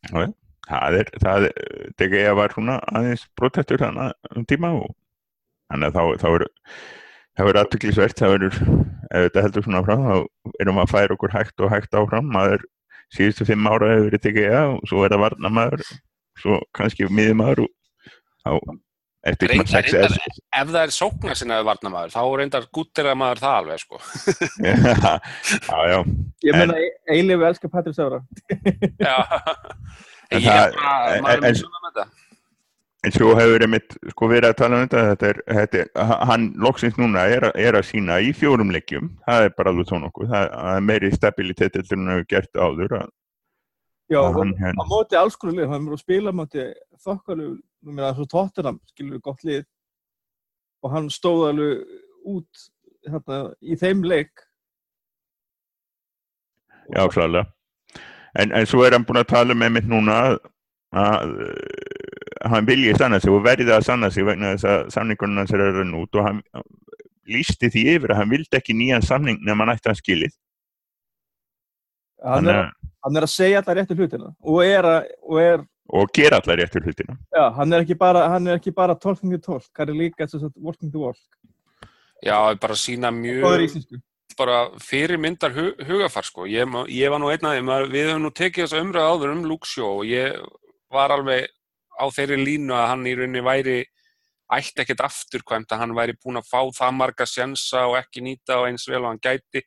[0.09, 0.31] já,
[0.71, 1.59] það er, það er,
[1.99, 4.89] DG var svona aðeins brotettur þannig um tíma og
[5.71, 6.45] þannig að þá, þá er
[7.37, 8.59] það verður aðtöklisvert, það verður
[9.11, 12.31] ef þetta heldur svona frá, þá erum við að færa okkur hægt og hægt áfram,
[12.33, 12.65] maður
[13.11, 15.85] síðustu fimm ára hefur verið DG og svo er það varna maður,
[16.39, 17.71] svo kannski miði maður og
[18.41, 18.51] þá
[19.21, 19.51] Reyndar,
[19.85, 20.13] reyndar,
[20.57, 23.99] ef það er sóknar sinna varnamaður, þá reyndar gúttir að maður það alveg, sko.
[24.65, 25.99] já, já,
[26.47, 26.79] Ég En- meina,
[27.13, 28.21] Eilif elskar Patrik Sára
[28.97, 29.13] Já.
[30.31, 32.07] Ég er bara, maður er en- mjög svona með þetta.
[33.05, 36.49] en svo hefur einmitt sko verið að tala um þetta, þetta er, þetta er hann
[36.65, 40.29] loksins núna er, er að sína í fjórum leikjum, það er bara alveg svo nokkuð,
[40.33, 43.09] það er meiri stabilitet en hann hefur gert áður að,
[44.11, 46.65] Já, hann hérna á móti alls konar lið, hann er að spila móti
[47.05, 47.51] þokkalu,
[47.89, 49.63] meina svo Tottenham skilur við gott lið
[50.85, 51.81] og hann stóð alveg
[52.31, 52.65] út
[53.09, 54.45] hérna, í þeim leik
[56.91, 57.45] Já, klálega.
[58.39, 60.37] En, en svo er hann búin að tala með mitt núna að,
[60.97, 65.39] að uh, hann vilji sanna sig og verði að sanna sig vegna þess að samningunum
[65.41, 66.39] hans er að rann út og hann
[67.31, 70.33] lísti því yfir að hann vildi ekki nýjan samning nema hann ætti hann skilið.
[72.23, 75.63] hann er, að- hann er að segja alla réttu hlutina og er, að, og er
[75.91, 77.17] og gera allar réttur hlutina.
[77.35, 80.27] já, hann er ekki bara, hann er ekki bara tolkning til tolk, hann er líka
[80.27, 81.19] þess að walking the walk
[82.21, 84.01] Já, bara sína mjög íslensku
[84.37, 86.45] bara fyrirmyndar hu hugafar sko.
[86.49, 89.33] Ég, ég var nú einn af þeim að við höfum nú tekið þessa umræðu áður
[89.35, 90.37] um Luxjó og ég
[90.91, 91.49] var alveg
[91.99, 93.77] á þeirri línu að hann í rauninni væri
[94.51, 98.59] ætti ekkert afturkvæmt að hann væri búinn að fá það marga sjensa og ekki nýta
[98.59, 99.63] og eins vel og hann gæti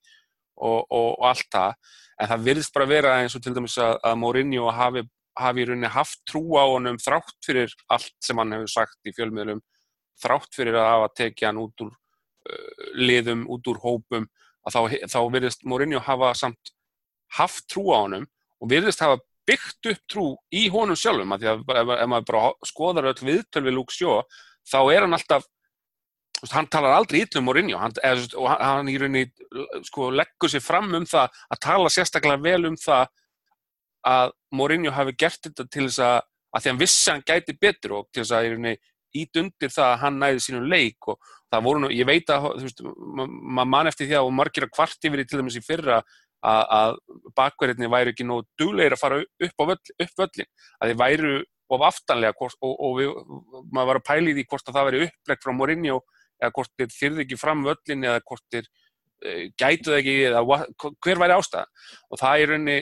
[0.57, 1.79] og, og, og allt það.
[2.21, 5.05] En það virðist bara vera eins og til dæmis að, að Mourinho hafi,
[5.39, 9.15] hafi í rauninni haft trú á honum þrátt fyrir allt sem hann hefur sagt í
[9.17, 9.61] fjölmiðlum,
[10.23, 14.29] þrátt fyrir að hafa tekið hann út úr uh, liðum, út úr hópum
[14.65, 14.81] að þá,
[15.13, 16.75] þá virðist Mourinho hafa samt
[17.39, 18.27] haft trú á honum
[18.63, 22.29] og virðist hafa byggt upp trú í honum sjálfum að því að ef, ef maður
[22.31, 24.23] bara skoðar öll viðtöl við Luke Shaw
[24.71, 25.51] þá er hann alltaf
[26.53, 29.29] hann talar aldrei ítlum Mourinho hann, eða, og hann, í rauninni
[29.89, 33.07] sko, leggur sér fram um það að tala sérstaklega vel um það
[34.09, 36.19] að Mourinho hafi gert þetta til þess að,
[36.55, 38.75] að því hann vissi að hann gæti betur og til þess að rauninni
[39.15, 42.49] ít undir það að hann næði sínum leik og það voru nú, ég veit að
[42.51, 45.41] þú veist, ma- maður man eftir því að og margir að kvart yfir í til
[45.41, 46.01] dæmis í fyrra
[46.45, 46.97] að, að
[47.39, 51.35] bakverðinni væru ekki nógu duglegir að fara upp, völl, upp völlin að þeir væru
[51.75, 53.13] of aftanlega hvort, og, og við,
[53.73, 56.01] maður var að pæli því hvort að það væri upplegg frá Mourinho
[56.43, 60.43] eða hvort þeir þyrði ekki fram völlin eða hvort þeir uh, gætu það ekki eða
[61.07, 61.65] hver væri ástæða
[62.11, 62.77] og það er rauninni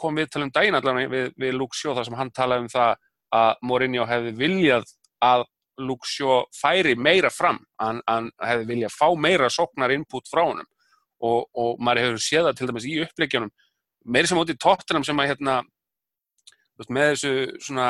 [0.00, 2.92] kom við talum daginn allan við, við Luke Shaw þar sem hann talaði um það
[3.40, 4.92] að Mourinho hefði viljað
[5.24, 5.46] að
[5.80, 7.60] Luke Shaw færi meira fram.
[7.80, 10.68] Hann, hann hefði viljað fá meira sóknar input frá honum.
[11.20, 13.52] Og, og maður hefur séð það til dæmis í uppleikjunum
[14.04, 15.60] meira sem út í tóttunum sem að hérna
[16.88, 17.32] með þessu
[17.66, 17.88] svona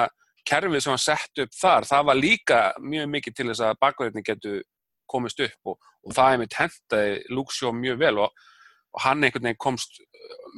[0.48, 4.26] kerfið sem hann sett upp þar, það var líka mjög mikið til þess að bakverðinni
[4.26, 4.62] getur
[5.10, 8.42] komist upp og, og það er mitt hentaði Luke Shaw mjög vel og,
[8.96, 10.00] og hann einhvern veginn komst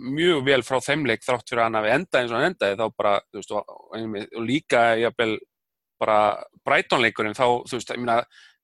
[0.03, 2.87] mjög vel frá þeimleik þrátt fyrir að hann hafi endað eins og hann endaði þá
[2.99, 5.35] bara, þú veist, og, og, líka jafnvel
[6.03, 6.19] bara
[6.67, 8.23] Brighton-leikurinn þá, þú veist, ég meina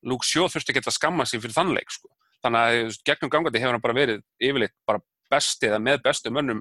[0.08, 2.10] Luke Shaw þurfti ekki að skamma sig fyrir þann leik sko.
[2.44, 6.32] þannig að veist, gegnum gangandi hefur hann bara verið yfirleitt bara besti eða með bestu
[6.32, 6.60] mönnum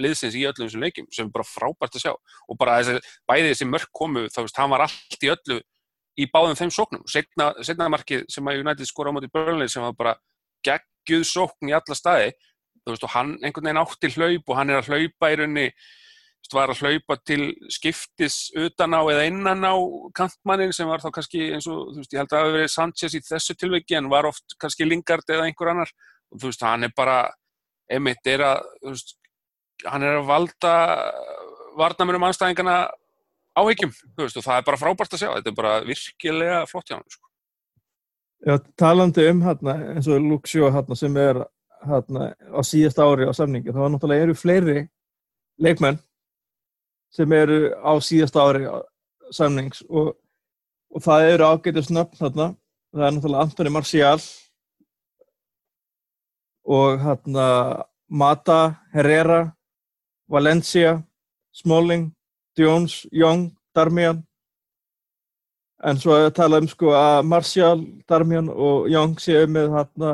[0.00, 3.50] liðsins í öllum þessum leikjum sem er bara frábært að sjá og bara þessi, bæði
[3.52, 5.58] þessi mörk komu þá veist, hann var allt í öllu
[6.16, 9.84] í báðum þeim sóknum, setna, setna markið sem að United skora á móti Burnley sem
[9.84, 10.14] var bara
[10.64, 12.30] geggjuð sókn í alla staði
[12.86, 15.70] þú veist, og hann einhvern veginn átti hlaup og hann er að hlaupa í raunni
[16.54, 19.74] var að hlaupa til skiptis utan á eða innan á
[20.14, 22.70] kantmannin sem var þá kannski eins og þú veist, ég held að það hafi verið
[22.70, 25.90] Sanchez í þessu tilviki en var oft kannski Lingard eða einhver annar
[26.30, 27.16] og þú veist, hann er bara
[27.90, 29.16] emitt er að, veist,
[29.86, 30.76] hann er að valda
[31.76, 32.78] varnamönum anstæðingana
[34.20, 37.08] veist, og það er bara frábært að sjá, þetta er bara virkilega flott hjá hann,
[37.10, 37.24] sko.
[38.46, 41.40] Já, talandi um hérna, eins og Shaw hérna, sem er
[41.88, 44.78] hérna, á síðast ári á samningi, þá náttúrulega eru fleiri
[45.62, 45.98] leikmenn
[47.14, 48.76] sem eru á síðast ári á
[49.32, 50.14] samnings og,
[50.92, 52.48] og það eru ágætið snöfn þarna,
[52.92, 54.18] það er náttúrulega Antoni Marcial
[56.66, 57.46] og hérna
[58.06, 58.60] Mata,
[58.94, 59.56] Herrera
[60.28, 61.02] Valencia
[61.56, 62.12] Smalling,
[62.58, 64.22] Jones, Young Darmian.
[65.84, 70.12] En svo er talað um sko að Martial, Darmian og Young séu með hérna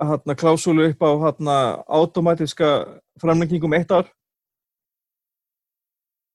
[0.00, 4.08] hérna klásúlu upp á hérna automatiska framlengingum eitt ár.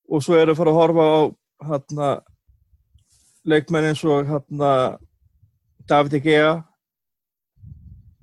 [0.07, 1.19] Og svo eru að fara að horfa á
[1.71, 2.07] hérna
[3.47, 4.71] leikmenn eins og hérna
[5.87, 6.63] David Egea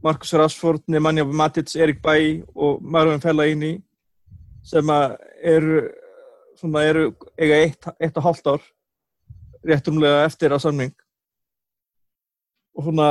[0.05, 3.79] Marcus Rashford, Nemanja Matic, Erik Bay og Marvin Fellaini
[4.65, 5.79] sem að eru
[6.61, 7.07] svona eru
[7.41, 8.67] eiga eitt, eitt og hálft ár
[9.65, 10.93] réttumlega eftir að samning.
[12.77, 13.09] Og svona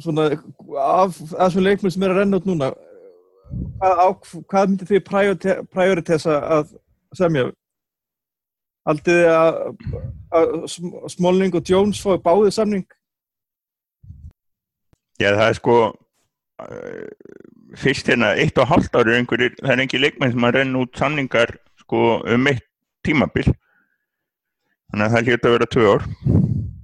[0.00, 0.28] svona
[0.80, 2.70] af þessum leikmenn sem er að renna út núna
[3.80, 4.06] hvað, á,
[4.48, 6.72] hvað myndir þið prioritesa að
[7.18, 7.50] semja?
[8.82, 9.58] Þið að,
[10.34, 10.54] að
[11.12, 12.86] Smolning og Jones fái báðið samning?
[15.20, 15.76] Já það er sko
[17.78, 20.98] fyrst hérna eitt og halvt ári einhverjir, það er engin leikmenn sem að renna út
[20.98, 22.66] samningar sko um eitt
[23.06, 23.46] tímabil.
[24.92, 26.06] Þannig að það hljóta að vera tvö ár.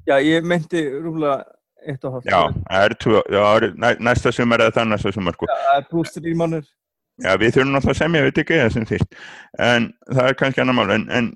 [0.09, 1.42] Já, ég meinti rúmlega
[1.87, 2.41] eitt og halvt Já,
[2.81, 2.97] er
[3.43, 3.69] ár,
[4.03, 5.49] næsta sumar eða þannig næsta sumar sko.
[5.49, 6.67] Já, það er pluss þrjum mannir
[7.19, 9.17] Já, við þurfum náttúrulega að semja, við veit ekki það sem fyrst.
[9.67, 11.31] En það er kannski annar mál en, en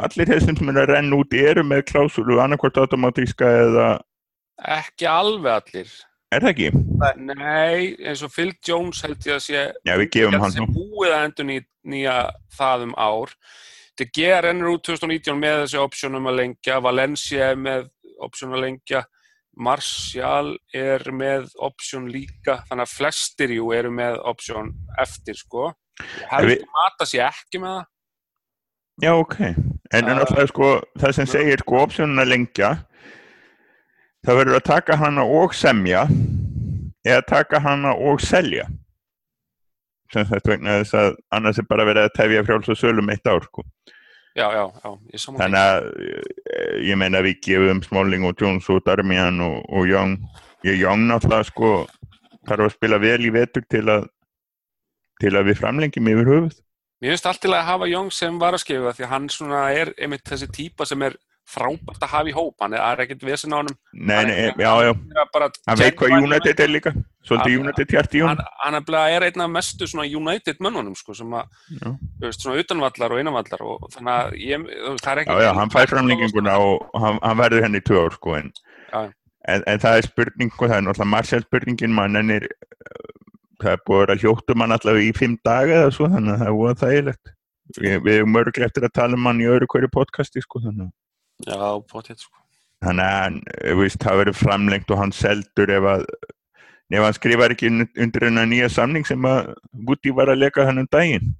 [0.00, 3.88] allir þessum sem er að renna út eru með klásulu annarkvort automatíska eða
[4.78, 5.90] Ekki alveg allir.
[6.34, 6.70] Er það ekki?
[7.28, 11.12] Nei, eins og Phil Jones held ég að sé Já, við gefum hann sem búið
[11.12, 11.60] að endur ný,
[11.92, 12.16] nýja
[12.56, 13.36] það um ár.
[13.98, 17.88] Gea rennur út 2019 með þessi optionum að lengja Valencia með
[18.24, 19.04] option að lengja
[19.58, 24.70] Martial er með option líka, þannig að flestir jú eru með option
[25.02, 25.72] eftir sko.
[26.30, 26.66] Heldur við...
[26.76, 27.88] Mata sé ekki með það.
[28.98, 29.36] Já, ok,
[29.94, 30.68] en uh, alltaf sko
[30.98, 32.70] það sem segir sko optionun að lengja
[34.26, 36.02] það verður að taka hana og semja
[37.06, 38.66] eða taka hana og selja.
[40.12, 43.28] Sem þetta vegna þess að annars er bara verið að tefja frjáls og sölum eitt
[43.28, 43.64] ár sko.
[44.38, 45.88] Já, já, já, ég saman Þannig að
[46.86, 50.14] ég meina við gefum Smalling og Jones og Darmian og, og Young.
[50.66, 51.72] Ég Young náttúrulega sko
[52.46, 54.06] þarf að spila vel í vetur til að
[55.18, 56.58] til að við framlengjum yfir höfuð.
[57.02, 59.90] Mér finnst alltaf að hafa Young sem var að skrifa því að hann svona er
[59.98, 62.54] einmitt þessi típa sem er frábært að hafa í hóp.
[62.62, 63.70] Hann er ekkert vesen á hann
[65.66, 66.92] hann veit hvað United er líka.
[67.28, 71.50] Svolítið United hjarti í hann Hann er einn af mestu United mönnunum sko, sem að,
[72.22, 74.66] veist, svona utanvallar og innanvallar og þannig að ég,
[75.02, 78.36] það er já, hann fær framlýkinguna og hann, hann verður henni í tvö ár sko
[78.38, 78.52] en,
[78.94, 82.48] en, en það er spurning og það er náttúrulega Marcel spurningin mann en er
[83.62, 86.40] það er búið að vera hljóttum hann allavega í fimm daga eða svo þannig að
[86.42, 87.34] það er búið að þægilegt.
[87.78, 90.88] Við, erum örglega eftir að tala um hann í öðru hverju podcasti sko þannig
[91.46, 91.58] Já,
[91.90, 92.34] potið sko.
[92.82, 96.04] Þannig að veist, það verður framlengt og hann seldur ef að
[96.88, 99.52] ef hann skrifar ekki undir hennar nýja samning sem að
[99.86, 101.34] Guti var að leka hann um daginn.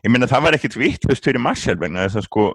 [0.00, 2.46] Ég meina það var ekkit vittlust fyrir Marcel vegna þess að sko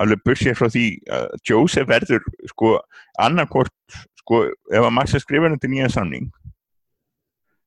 [0.00, 0.84] alveg bursið frá því
[1.16, 2.74] að Joseph verður sko
[3.22, 6.28] annarkort sko ef að Marcel skrifar undir nýja samning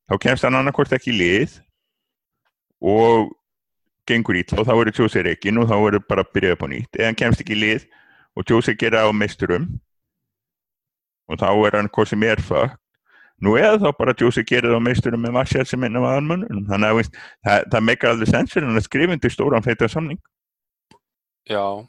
[0.09, 1.57] þá kemst hann annarkort ekki lið
[2.85, 3.33] og
[4.09, 6.67] gengur ítla og þá eru Jose reikin og þá eru bara að byrja upp á
[6.73, 6.91] nýtt.
[6.97, 7.87] Eða hann kemst ekki í lið
[8.35, 9.69] og Jose gera á meisturum
[11.29, 12.75] og þá er hann hvað sem er það
[13.45, 16.65] nú eða þá bara Jose gera það á meisturum með Marcial sem einn af aðanmönnum
[16.67, 20.19] þannig að það, það meikar alveg sens fyrir hann að skrifindi stóran feita samning
[21.49, 21.81] Já.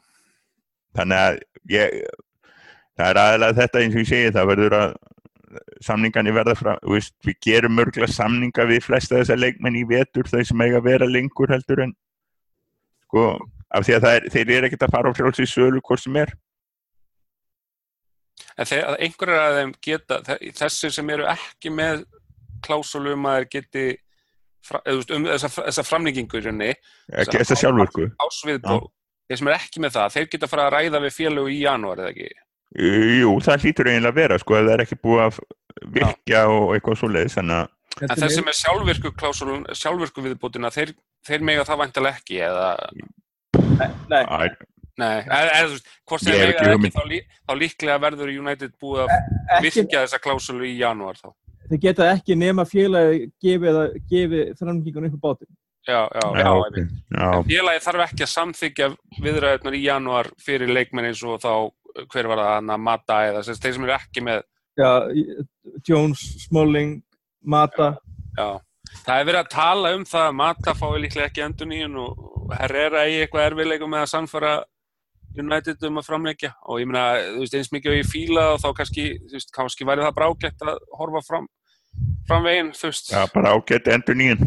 [0.97, 1.39] Þannig að
[1.71, 1.97] ég
[2.97, 4.93] það er aðalega þetta eins og ég segi það verður að
[5.83, 10.41] samningarnir verða frá, við, við gerum mörgla samninga við flesta þessar leikmenn í vetur þau
[10.47, 11.93] sem eiga að vera lengur heldur en
[13.11, 13.25] sko,
[13.71, 16.31] af því að er, þeir eru ekkert að fara á frjálsi sölu hvort sem er.
[18.57, 20.21] En þegar einhverjar af þeim geta
[20.59, 22.05] þessir sem eru ekki með
[22.65, 23.85] klásulum að þeir geti
[25.15, 30.49] um þessa, þessa framlengingu ekki þessa sjálfurku þeir sem eru ekki með það þeir geta
[30.51, 32.29] fara að ræða við félög í janúar eða ekki?
[33.21, 35.39] Jú, það hlýtur eiginlega að vera sko, ef það er ekki búið að
[35.97, 37.39] virkja og eitthvað svo leiðis
[37.99, 40.93] En þeir sem er sjálfvirku klásulun, sjálfvirku viðbútina, þeir,
[41.27, 42.67] þeir mega það vantilega ekki eða
[43.81, 44.51] Nei, nei.
[44.99, 49.05] Nei, eða þú veist, hvort sem eiga ekki, þá, lí, þá líklega verður United búið
[49.05, 51.31] að e virkja þessa klásulu í janúar þá.
[51.71, 53.79] Þeir geta ekki nema félagi gefið,
[54.11, 55.51] gefið framgengun upp á bátin.
[55.87, 56.87] Já, já, já, já, okay.
[57.15, 57.29] já.
[57.47, 58.89] Félagi þarf ekki að samþykja
[59.23, 61.53] viðræðunar í janúar fyrir leikmenn eins og þá
[62.11, 64.43] hver var það, Anna, Mata eða þeir sem eru ekki með.
[64.79, 64.91] Já,
[65.87, 66.99] Jones, Smalling,
[67.41, 67.95] Mata.
[68.37, 68.59] Já,
[69.05, 72.53] það er verið að tala um það að Mata fái líklega ekki endur nýjun og
[72.59, 74.53] Herrera í eitthvað erfiðleikum með að samfara
[75.39, 77.03] United um að framleggja og ég meina,
[77.37, 80.17] þú veist, eins mikið og ég fíla og þá kannski, þú veist, kannski væri það
[80.17, 81.45] brágætt að horfa fram,
[82.27, 84.41] framvegin, þú veist, Já, bara ágætt endur nýjum.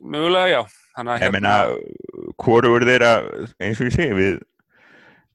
[0.00, 0.62] mögulega, já.
[1.00, 1.56] Ég meina,
[2.38, 3.10] hvorur þeirra,
[3.62, 4.38] eins og ég segi, við,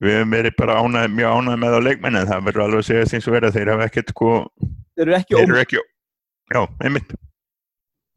[0.03, 2.87] við höfum verið bara ánæð, mjög ánæð með á leikmenni, en það verður alveg að
[2.89, 4.31] segja eins og verið að þeir hafa ekkert, sko,
[4.95, 5.79] Þeir eru ekki þeir óm, eru ekki,
[6.55, 7.15] já, einmitt,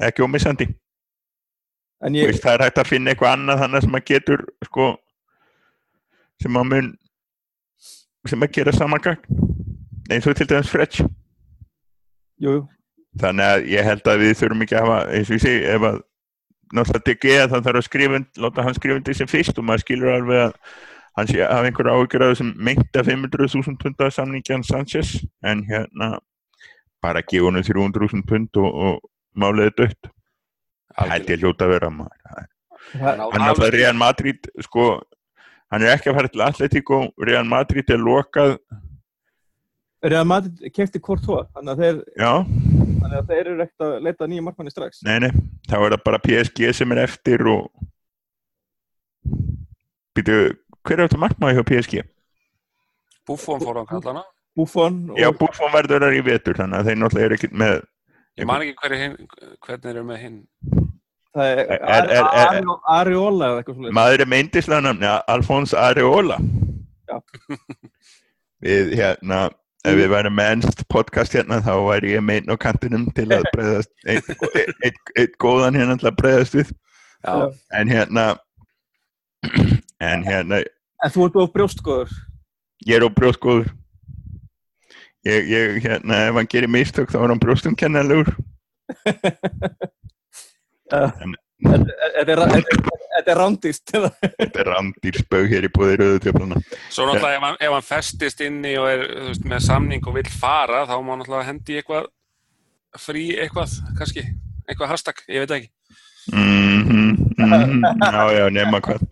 [0.06, 0.68] ekki ómissandi.
[2.14, 4.88] ég, Veist, það er hægt að finna eitthvað annað þannig sem að getur, sko,
[6.42, 6.90] sem að mun,
[8.28, 9.22] sem að gera samangang,
[10.10, 11.00] eins og til dæmis Fretch.
[12.38, 12.68] jú, jú,
[13.18, 15.82] Þannig að ég held að við þurfum ekki að hafa, eins og ég segi, ef
[15.88, 15.96] að
[16.76, 19.64] náttúrulega DG að það þarf að skrifa, und- láta hann skrifa undir sem fyrst og
[19.64, 20.52] maður skilur alveg að
[21.18, 26.18] hann sé að hafa einhverja af þessum meinta 500.000 punda samningjan Sanchez en hérna
[27.02, 29.10] bara gefa hann 300.000 pund og, og
[29.40, 30.10] máliði dött.
[30.98, 32.48] Held ég hljóta að vera er-
[32.98, 35.00] Hann er alltaf Real Madrid, sko,
[35.70, 38.58] hann er ekki að fara til Atletico, Real Madrid er lokað,
[40.02, 42.32] Real Madrid kefti hvort tvo, þannig að þeir, já,
[43.02, 45.02] þannig að þeir eru ekkert að leita að nýja markmanni strax.
[45.02, 45.30] Nei, nei,
[45.68, 47.66] þá er það bara PSG sem er eftir og
[50.18, 50.36] Býtu,
[50.86, 52.02] hver er þetta markmaði hjá PSG?
[53.28, 54.22] Buffon fór á kallana.
[54.56, 57.74] Buffon og Já, Buffon verður þar í vetur þannig að þeir náttúrulega eru ekki með
[58.38, 59.16] Ég man ekki hverju hinn,
[59.66, 60.38] hvernig eru með hinn.
[61.34, 63.92] það er, Er- er- er- er- Ari- Ariola eða eitthvað svona.
[63.98, 66.38] maður er með indislega nafni, Alfons Areola
[67.08, 67.18] Já.
[68.64, 69.40] Við hérna
[69.86, 73.44] ef við værum með ennst podcast hérna þá væri ég meinn á kantinum til að
[73.54, 76.72] breyðast ein góðan hérna til að breyðast við
[77.24, 77.36] Já,
[77.78, 78.24] en hérna
[80.10, 80.62] en hérna
[81.04, 82.10] En þú ert of brjóstgóður.
[82.86, 83.68] ég er á brjóstgóður
[85.26, 88.32] ég, ég, hérna, ef hann gerir mistök þá er hann brjóstumkennalegur
[90.92, 92.40] En- Þetta þetta er,
[93.18, 93.90] þetta er rándýst.
[93.90, 98.44] þetta er randýr spög hér í rauðu tjöfluna svo náttúrulega ef hann, ef hann festist
[98.46, 102.06] inni og er veist, með samning og vill fara þá má náttúrulega hendi eitthvað
[102.98, 104.22] frí eitthvað, kannski,
[104.70, 105.68] eitthvað hashtag, ég veit ekki.
[106.32, 109.02] mm -hmm, já, já, nema hvað.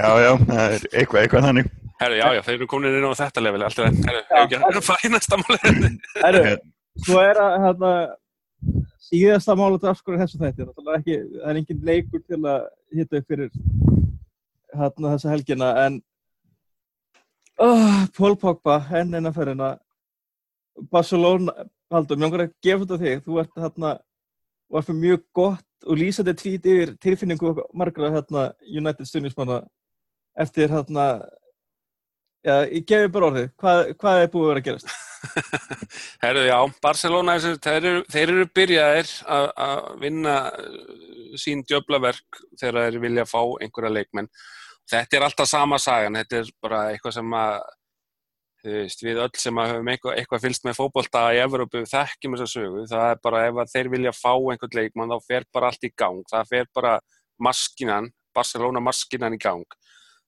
[0.00, 1.70] Já, já, það er eitthvað, eitthvað þannig
[2.00, 3.96] Herru, já, já, þeir eru komin inn á þetta level, alltaf.
[4.06, 5.88] Herru, hefur ekki að fara í næsta máli.
[6.24, 6.52] Herru,
[7.04, 7.90] svo er að hérna,
[9.04, 10.68] síðasta mála drafskur þessu þætti.
[10.78, 12.62] Það er engin leikur til að
[12.96, 13.50] hita upp fyrir
[14.72, 15.98] hérna, þessa helgina, en
[17.60, 19.74] oh, Paul Pogba, henn enn að ferina,
[20.88, 23.22] Barcelona, Haldur, mjög langar að gefa þetta þig.
[23.26, 23.90] Þú ert hérna,
[24.70, 29.60] var fyrir mjög gott og lýsandi tvít yfir tilfinningu margra hérna, United stundismanna
[30.38, 31.06] eftir hérna,
[32.46, 34.92] já, ég gefi bara orðið, hvað, hvað er búið að vera að gerast?
[36.24, 42.86] Herru, já, Barcelona, þeir eru, þeir eru byrjaðir að að vinna uh, sín djöflaverk þegar
[42.86, 44.30] þeir vilja fá einhverja leikmenn.
[44.90, 47.58] Þetta er alltaf sama sagan, þetta er bara eitthvað sem að
[48.60, 52.36] þú veist, við öll sem að höfum eitthvað, eitthvað fylst með fótbolta í Evrópu þekkjum
[52.36, 55.70] þessa sögu, það er bara ef að þeir vilja fá einhvern leikmann þá fer bara
[55.70, 56.96] allt í gang, það fer bara
[57.40, 59.64] maskinan, Barcelona maskinan í gang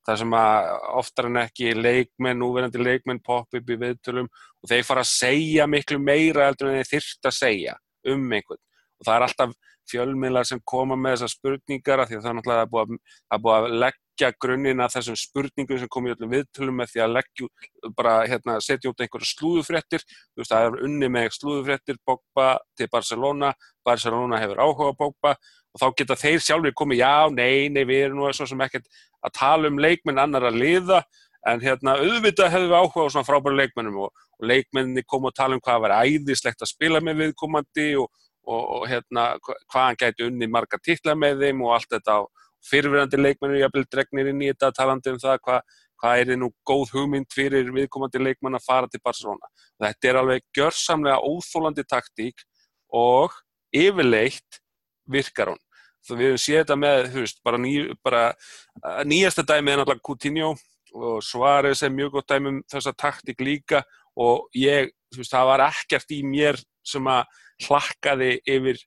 [0.07, 4.87] það sem að oftar en ekki leikmenn, núverandi leikmenn popp upp í viðtölum og þeir
[4.87, 7.77] fara að segja miklu meira heldur en þeir þyrft að segja
[8.13, 8.63] um einhvern.
[9.03, 9.55] Og það er alltaf
[9.91, 12.97] fjölmiðlar sem koma með þessar spurningar því að það er náttúrulega að,
[13.35, 17.03] að, búið að leggja grunninn að þessum spurningum sem kom í öllum viðtölum með því
[17.03, 21.29] að leggja út- bara hérna, setja út einhverja slúðufréttir þú veist það er unni með
[21.39, 22.49] slúðufréttir Pogba
[22.79, 23.53] til Barcelona
[23.85, 25.35] Barcelona hefur áhuga á Pogba
[25.73, 28.87] og þá geta þeir sjálfur komið já, nei, nei, við erum nú svo sem ekkert
[29.25, 31.03] að tala um leikmenn annar að liða
[31.49, 35.37] en hérna auðvitað hefur við áhuga á svona frábæru leikmennum og, og leikmenni kom að
[35.41, 38.11] tala um hvað var æðislegt að spila með viðkomandi og,
[38.47, 42.19] og, og hérna hva- hvað hann gæti unni marga titla með þeim og allt þetta
[42.69, 46.49] fyrirverandi leikmennu jafnvel dregnir inn í þetta talandi um það hvað hvað er þið nú
[46.67, 49.47] góð hugmynd fyrir viðkomandi leikmann að fara til Barcelona.
[49.79, 52.43] Þetta er alveg gjörsamlega óþólandi taktík
[52.91, 53.37] og
[53.71, 54.59] yfirleitt
[55.11, 55.63] virkar hún.
[56.03, 57.73] Þú við höfum séð þetta með, þú veist, bara, ný,
[58.03, 58.23] bara
[59.07, 60.53] nýjasta dæmi er náttúrulega Coutinho
[60.93, 63.85] og Suárez er mjög gott dæmi um þessa taktík líka
[64.19, 67.23] og ég, þú veist, það var ekkert í mér sem að
[67.69, 68.83] hlakkaði yfir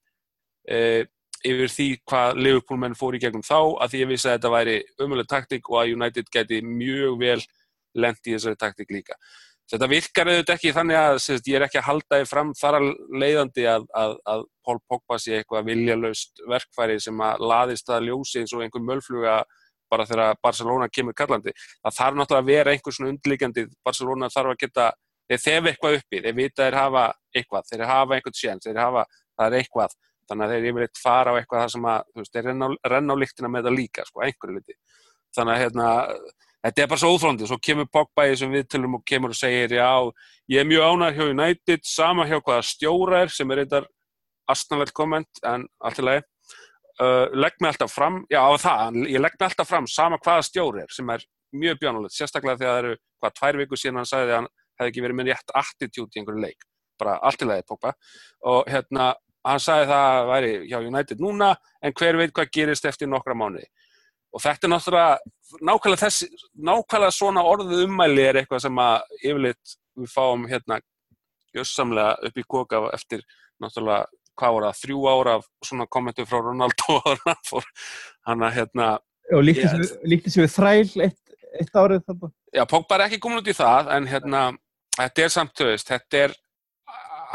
[0.70, 1.04] uh,
[1.46, 4.54] yfir því hvað Liverpool menn fór í gegnum þá að því ég vissi að þetta
[4.54, 7.42] væri umuleg taktík og að United geti mjög vel
[7.96, 9.16] lent í þessari taktík líka.
[9.66, 12.76] Þetta virkar auðvitað ekki þannig að sérst, ég er ekki að halda þið fram þar
[12.78, 12.84] að
[13.18, 18.44] leiðandi að, að, að Paul Pogba sé eitthvað viljalaust verkfæri sem að laðist að ljósi
[18.44, 19.40] eins og einhver mölfluga
[19.90, 21.54] bara þegar Barcelona kemur kallandi.
[21.82, 24.88] Það þarf náttúrulega að vera einhver svona undlíkandi, Barcelona þarf að geta,
[25.30, 29.06] þeir þefa eitthvað uppi, þeir vita þeir hafa eitthvað, þeir hafa einhvern séns, þeir hafa,
[29.34, 29.96] það er eitthvað,
[30.30, 32.72] þannig að þeir yfirleitt fara á eitthvað það sem að, þú veist, þeir renna á,
[32.94, 34.78] renna á líktina með það líka, sko, einhverju liti.
[35.36, 35.90] Þannig að hérna,
[36.66, 39.76] þetta er bara svo óþróndi, svo kemur Pogba í þessum viðtölum og kemur og segir
[39.78, 39.90] já,
[40.50, 43.90] ég er mjög ánægð hjá United, sama hjá hvaða stjóra er sem er eitthvað
[44.50, 46.26] astnalegt komment en allt í lagi.
[46.96, 50.46] Uh, legg mig alltaf fram, já á það ég legg mig alltaf fram sama hvaða
[50.48, 54.10] stjóri er sem er mjög bjánulegt, sérstaklega þegar það eru hvað tvær viku síðan hann
[54.10, 54.50] sagði að hann
[54.80, 56.68] hefði ekki verið með rétt attitút í einhverju leik.
[57.00, 57.92] Bara allt í lagi Pogba.
[58.48, 59.10] Og hérna
[59.46, 61.52] hann sagði það að væri hjá United núna
[61.84, 63.68] en hver veit hvað gerist eftir nokkra mánuði
[64.36, 66.28] og þetta er náttúrulega nákvæmlega, þessi,
[66.68, 70.80] nákvæmlega svona orðið ummæli er eitthvað sem að yfirleitt við fáum hérna
[71.56, 73.24] jössamlega upp í koka eftir
[73.64, 74.06] náttúrulega
[74.36, 76.98] hvað voru það, þrjú ára af svona kommentu frá Ronaldo
[78.28, 78.90] hann að hérna
[79.34, 81.22] og líkti sér við þræl eitt,
[81.58, 82.32] eitt árið þarna.
[82.56, 84.42] Já, Pogba er ekki komin út í það en hérna,
[84.98, 86.36] þetta er samt, þú veist, þetta er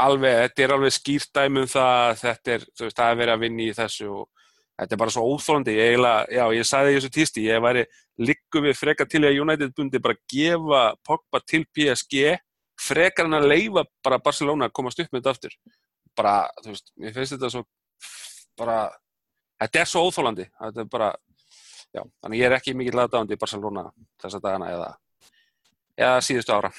[0.01, 4.11] alveg, alveg skýrt dæmum það, þetta er, veist, það er verið að vinna í þessu
[4.13, 4.40] og
[4.81, 7.85] þetta er bara svo óþólandi, ég eiginlega, já, ég sagði þessu týsti, ég væri
[8.21, 12.39] likku við freka til að United bundi bara gefa Pogba til PSG,
[12.81, 15.57] frekar hann að leifa bara Barcelona að komast upp með þetta aftur,
[16.17, 17.65] bara, þú veist, ég finnst þetta svo,
[18.61, 18.79] bara,
[19.61, 21.11] þetta er svo óþólandi, þetta er bara,
[21.93, 23.85] já, þannig ég er ekki mikið laðdáðandi í Barcelona
[24.23, 24.89] þessa dagana eða,
[26.01, 26.73] eða síðustu ára.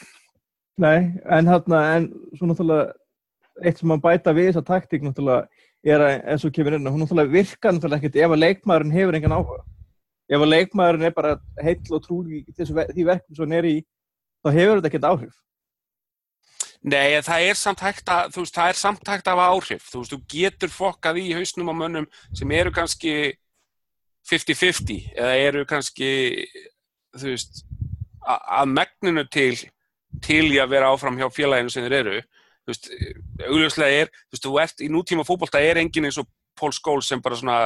[0.82, 2.90] Nei, en hérna, en svo náttúrulega
[3.62, 5.46] eitt sem maður bæta við þessa taktík náttúrulega
[5.84, 9.18] er að eins og kemur inn hún náttúrulega virkar náttúrulega ekkert ef að leikmaðurinn hefur
[9.18, 9.62] engan áhuga.
[10.32, 13.70] Ef að leikmaðurinn er bara heill og trúi í þessu, því verkum sem hann er
[13.70, 13.78] í
[14.42, 15.38] þá hefur þetta ekkert áhrif.
[16.82, 19.84] Nei, það er samt hægt að þú veist, það er samt hægt að hafa áhrif.
[19.92, 23.14] Þú veist, þú getur fokkað í hausnum á mönnum sem eru kannski
[24.30, 26.12] 50-50 eða eru kannski
[27.18, 27.64] þú veist
[28.22, 29.56] að megninu til
[30.22, 32.18] til í að vera áfram hjá félaginu sem þeir eru
[32.62, 32.90] þú veist,
[33.48, 37.10] augljóslega er þú veist, þú ert í nútíma fókbólta er engin eins og Pól Skóls
[37.10, 37.60] sem bara svona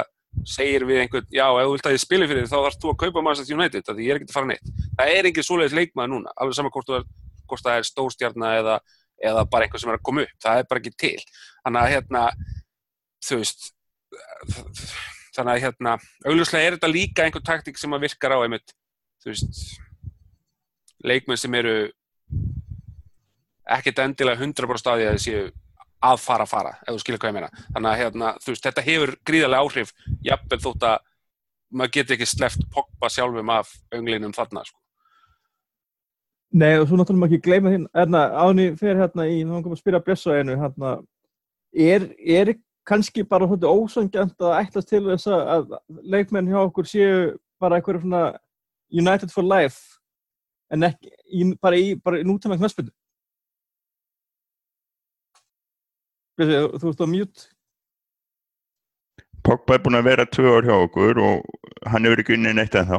[0.46, 2.92] segir við einhvern, já, ef þú vilt að ég spili fyrir þig þá þarfst þú
[2.92, 4.72] að kaupa Manchester United því ég er ekkert að fara neitt.
[4.98, 7.06] Það er engin svoleiðis leikmaður núna alveg saman hvort, er,
[7.48, 8.76] hvort það er stórstjarnar eða,
[9.30, 11.24] eða bara einhver sem er að koma upp það er bara ekki til.
[11.64, 12.24] Þannig að hérna
[13.26, 13.70] þú veist
[15.36, 18.76] þannig að hérna augljóslega er þetta líka einhver taktík sem að virkar á einmitt,
[19.24, 19.62] þú veist
[21.06, 21.76] leikmenn sem eru
[23.66, 25.36] ekkert endilega 100% staði að þessi
[26.06, 28.84] að fara að fara, ef þú skilur hvað ég meina þannig að hérna, veist, þetta
[28.86, 29.92] hefur gríðarlega áhrif
[30.26, 30.98] jafnveg þótt að
[31.76, 34.78] maður getur ekki sleft Pogba sjálfum af önglinum þarna sko.
[36.56, 39.74] Nei, og svo náttúrulega maður ekki gleyma þín hérna, áni fyrir hérna í, þá komum
[39.74, 40.92] að spyrja Björsa einu, hérna
[41.74, 42.54] er, er
[42.86, 45.74] kannski bara þetta ósangjant að ætlast til þess að
[46.06, 47.16] leikmenn hjá okkur séu
[47.60, 48.38] bara eitthvað
[48.94, 49.98] United for life
[50.70, 51.10] en ekki,
[51.62, 52.92] bara í, í nútæma knöspinu
[56.36, 57.46] Þú ert á mjút.
[59.46, 62.76] Pogba er búin að vera tvö ár hjá okkur og hann hefur ekki unnið neitt
[62.76, 62.98] en þá.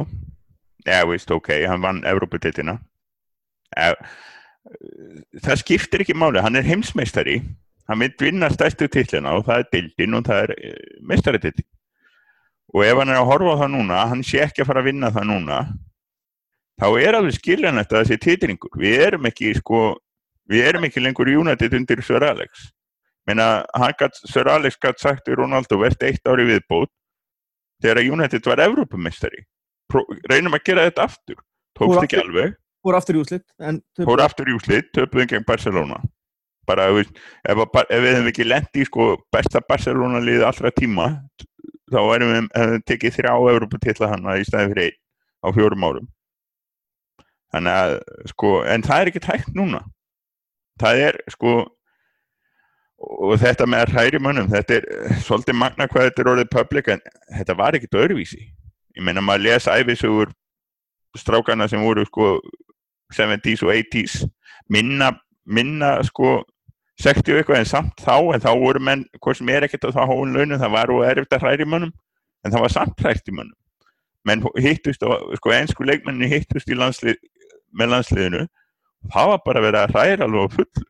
[0.88, 2.78] Já, veist, ok, hann vann Evróputittina.
[5.44, 7.42] Það skiptir ekki máli, hann er heimsmeistari.
[7.88, 11.68] Hann vil vinna stærstu tillina og það er bildin og það er eh, meistaritittin.
[12.76, 14.90] Og ef hann er að horfa á það núna, hann sé ekki að fara að
[14.90, 15.60] vinna það núna,
[16.82, 18.74] þá er alveg skiljanlegt að það sé titlingur.
[18.82, 19.84] Við erum ekki, sko,
[20.52, 22.68] við erum ekki lengur United undir Sör Alex.
[23.28, 23.66] Meina,
[24.00, 26.92] gat, Sir Alex gæti sagt við Ronaldo verðt eitt ári viðbót
[27.84, 29.44] þegar United var Evrópumistari.
[30.32, 31.42] Reynum að gera þetta aftur.
[31.78, 32.56] Tókst ekki alveg.
[34.08, 34.88] Fór aftur í úslitt.
[34.90, 36.00] Í töpuðum gegn Barcelona.
[36.68, 37.12] Bara ef,
[37.48, 41.10] ef, ef við hefum ekki lendi í sko, besta Barcelona liðið allra tíma
[41.92, 44.98] þá erum við hefum tekið þrjá Evróputilla hann í staði fyrir einn
[45.44, 46.10] á fjórum árum.
[47.56, 47.94] Þannig að
[48.34, 49.84] sko, en það er ekki tækt núna.
[50.82, 51.54] Það er sko
[52.98, 56.90] og þetta með að hræri mönnum þetta er svolítið magna hvað þetta er orðið public
[56.94, 57.04] en
[57.38, 58.42] þetta var ekkert öðruvísi.
[58.98, 60.32] Ég meina maður lesa æfisugur
[61.18, 62.38] strákana sem voru sko
[63.14, 64.26] 70's og 80's
[64.74, 65.12] minna,
[65.46, 66.42] minna sko
[67.04, 70.12] 60 eitthvað en samt þá en þá voru menn, hvort sem er ekkert að það
[70.12, 71.94] hóun launum það var og erfitt að hræri mönnum
[72.46, 73.58] en það var samt hrært í mönnum.
[74.26, 77.22] Menn hittust og sko einsku leikmenni hittust landslið
[77.78, 78.48] með landsliðinu.
[79.14, 80.88] Það var bara verið að hræra alveg full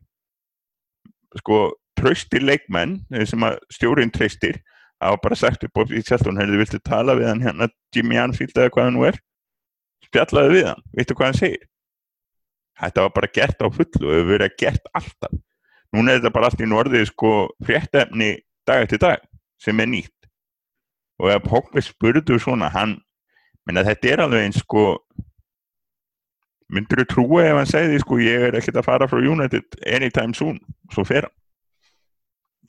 [1.38, 1.58] sko
[1.98, 4.62] tröstir leikmenn eh, sem að stjórinn tröstir
[4.98, 7.68] það var bara sagt upp á því sjálf hún hefði viltu tala við hann hérna
[7.94, 9.18] Jimmy Anfield eða hvað hann er?
[10.08, 11.66] Spjallaði við hann, veitu hvað hann segir?
[12.78, 15.34] Þetta var bara gert á fullu og hefur verið gert alltaf.
[15.94, 17.32] Núna er þetta bara allt í norðið sko
[17.64, 18.30] fréttefni
[18.68, 19.24] dag eftir dag
[19.62, 20.14] sem er nýtt.
[21.18, 22.98] Og ef Hókvi spurðu svona hann
[23.66, 24.84] menna þetta er alveg eins sko
[26.72, 30.36] myndur þú trúa ef hann segði sko ég er ekkert að fara frá United anytime
[30.36, 30.60] soon
[30.94, 31.37] svo fer hann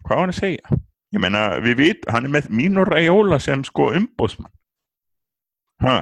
[0.09, 0.79] hvað var hann að segja?
[1.13, 4.51] Ég meina, við vit, hann er með Mino Raiola sem sko umbóðsmann.
[5.81, 5.95] Hæ?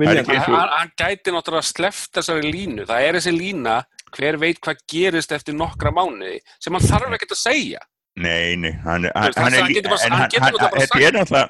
[0.00, 3.84] Ekki og- hann, gæti náttúrulega sleppt þessari línu það er þessi lína,
[4.16, 7.78] hver veit hvað gerist eftir nokkra mánuði sem hann þarf ekkert að segja
[8.16, 11.48] Nei, nei, hann, er en hann getur náttúrulega bara er náttúrulega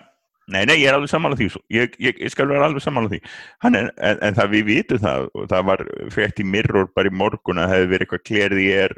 [0.51, 3.21] Nei, nei, ég er alveg sammála því ég, ég, ég skal vera alveg sammála því
[3.23, 7.15] er, en, en það við vitum það og það var frétt í mirror bara í
[7.15, 8.97] morgun að það hefði verið eitthvað klerði er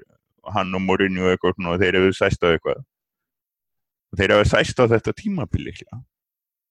[0.55, 2.83] hann og Mourinho og eitthvað svona og þeir hefðu sæst á eitthvað.
[4.13, 5.75] Og þeir hefðu sæst á þetta tímabili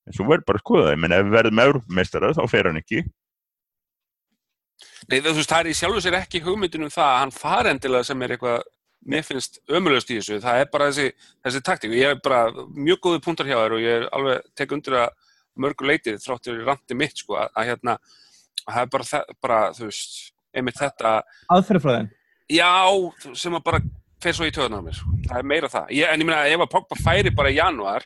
[0.04, 2.80] en svo verður bara að skoða það, menn ef við verðum Európmeistara þá fer hann
[2.82, 3.04] ekki.
[5.08, 7.72] Nei, þú veist, það er í sjálfu sér ekki hugmyndin um það að hann fari
[7.72, 8.66] endilega sem er eitthvað
[9.14, 11.94] mér finnst ömulöst í þessu, það er bara þessi, þessi taktík.
[11.94, 14.98] Og ég er bara mjög góði punktar hjá þér og ég er alveg tek undir
[15.02, 15.32] að
[15.64, 17.98] mörgu leitið þráttur í randi mitt sko að, að hérna,
[18.64, 20.16] að það er bara, bara þú veist,
[20.56, 21.14] einmitt þetta
[21.54, 22.10] aðferðfræðin.
[22.52, 22.72] Já,
[23.40, 23.84] sem að bara
[24.24, 25.16] fer svo í töðunar mér, sko.
[25.28, 25.90] það er meira það.
[25.98, 28.06] Ég, en ég meina, ef að Pogba færi bara í janúar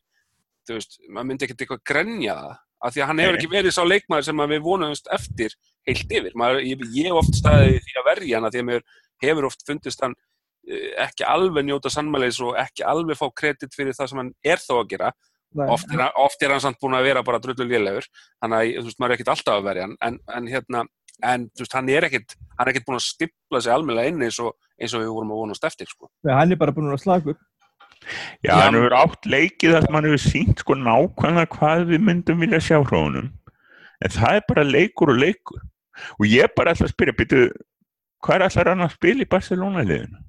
[0.67, 3.75] þú veist, maður myndi ekkert eitthvað grenja það, af því að hann hefur ekki verið
[3.75, 5.55] sá leikmaður sem við vonumst eftir
[5.87, 8.83] heilt yfir, maður, ég, hef oft staðið því að verja hann, af því að mér
[9.23, 10.17] hefur oft fundist hann
[10.67, 14.61] eh, ekki alveg njóta sannmæleis og ekki alveg fá kredit fyrir það sem hann er
[14.61, 15.15] þó að gera.
[15.63, 18.89] Oft er, oft er hann samt búin að vera bara drullu lélegur þannig að þú
[18.89, 19.95] veist, maður er ekkert alltaf að verja hann.
[20.03, 20.83] En, en hérna,
[21.25, 24.23] en þú veist, hann er ekkert hann er ekkert búin að stipla sig almennilega inn
[24.27, 26.09] eins og, eins og við vorum að vonast eftir sko.
[26.25, 27.41] Nei, Hann er bara búin að slaka upp.
[28.45, 28.53] Já, Já.
[28.61, 32.59] hann hefur átt leikið þar sem hann hefur sínt sko nákvæmlega hvað við myndum vilja
[32.63, 33.31] sjá frá honum.
[34.05, 35.61] En það er bara leikur og leikur.
[36.21, 37.47] Og ég bara ætla að spyrja, byrju,
[38.21, 40.19] hvað er allar hann að spila í Barcelona liðinu?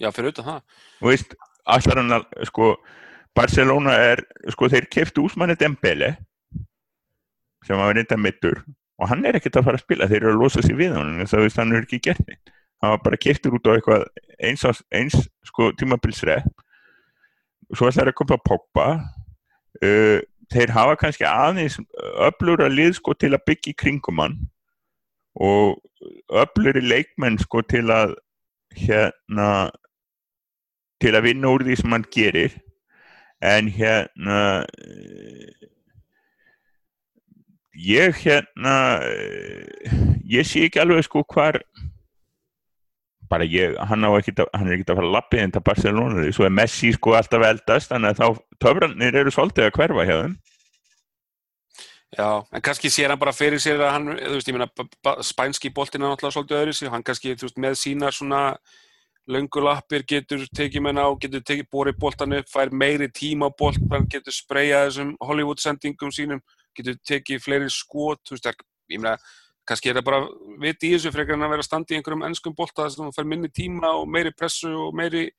[0.00, 0.60] já, fyrir utan það
[1.00, 2.70] Og veist, allar hann að, sko,
[3.36, 4.20] Barcelona er,
[4.52, 6.14] sko, þeir keftu úsmanni Dembele,
[7.64, 8.60] sem var reynda mittur,
[8.96, 11.18] og hann er ekkert að fara að spila, þeir eru að losa sig við hann,
[11.24, 12.54] þess að hann er ekki gert neitt.
[12.82, 14.06] Hann var bara keftur út á eitthvað
[14.44, 15.16] eins, eins
[15.48, 16.64] sko, tímabilsrepp,
[17.72, 18.88] svo ætlar að koma Pogba,
[19.82, 20.18] uh,
[20.52, 21.78] þeir hafa kannski aðeins
[22.28, 24.36] öflura lið sko til að byggja í kringum hann.
[25.36, 25.76] Og
[26.32, 28.14] öfluri leikmenn sko til að
[28.76, 29.68] hérna
[31.02, 32.54] til að vinna úr því sem hann gerir.
[33.44, 34.38] En hérna
[37.76, 39.92] ég hérna eh,
[40.24, 41.60] ég sé ekki alveg sko hvar
[43.30, 46.54] bara ég, hann, ekkit hann er ekki að fara að lappi það Barcelona svo er
[46.54, 50.36] Messi sko alltaf eldast þannig að þá töfranir eru svolítið að hverfa hjá þeim.
[52.16, 54.68] Já, en kannski sér hann bara fyrir sér að hann, þú veist, ég meina,
[55.26, 58.42] spænski boltinn er náttúrulega svolítið öðru sig, hann kannski, þú veist, með sínar svona
[59.26, 64.06] löngulappir getur tekið menn á, getur tekið borið boltan upp, fær meiri tíma á boltan,
[64.08, 66.40] getur spreyjað þessum Hollywood-sendingum sínum,
[66.76, 69.16] getur tekið fleiri skot, þú veist, það- ég meina,
[69.66, 70.20] kannski er það bara
[70.62, 73.04] viti í þessu frekar en að vera að standa í einhverjum ennskum bolta þess að
[73.06, 75.30] hann fær minni tíma og meiri pressu og meiri,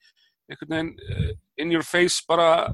[0.52, 1.34] einhvern veginn, eh,
[1.64, 2.68] in your face bara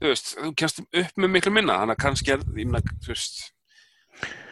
[0.00, 3.08] þú veist, þú kemst upp með miklu minna þannig að kannski er, ég meina, þú
[3.12, 3.52] veist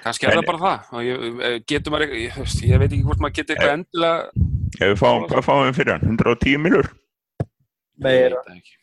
[0.04, 2.90] kannski er En- það bara það og ég, eh, getur maður, ég, veist, ég veit
[2.92, 4.30] ekki hvort maður getur eitthvað endilega
[4.78, 6.16] ef við fáum, hvað fáum við fyrir hann?
[6.18, 6.90] 110 milur?
[7.98, 8.28] Meira.
[8.28, 8.74] Ég veit það ekki.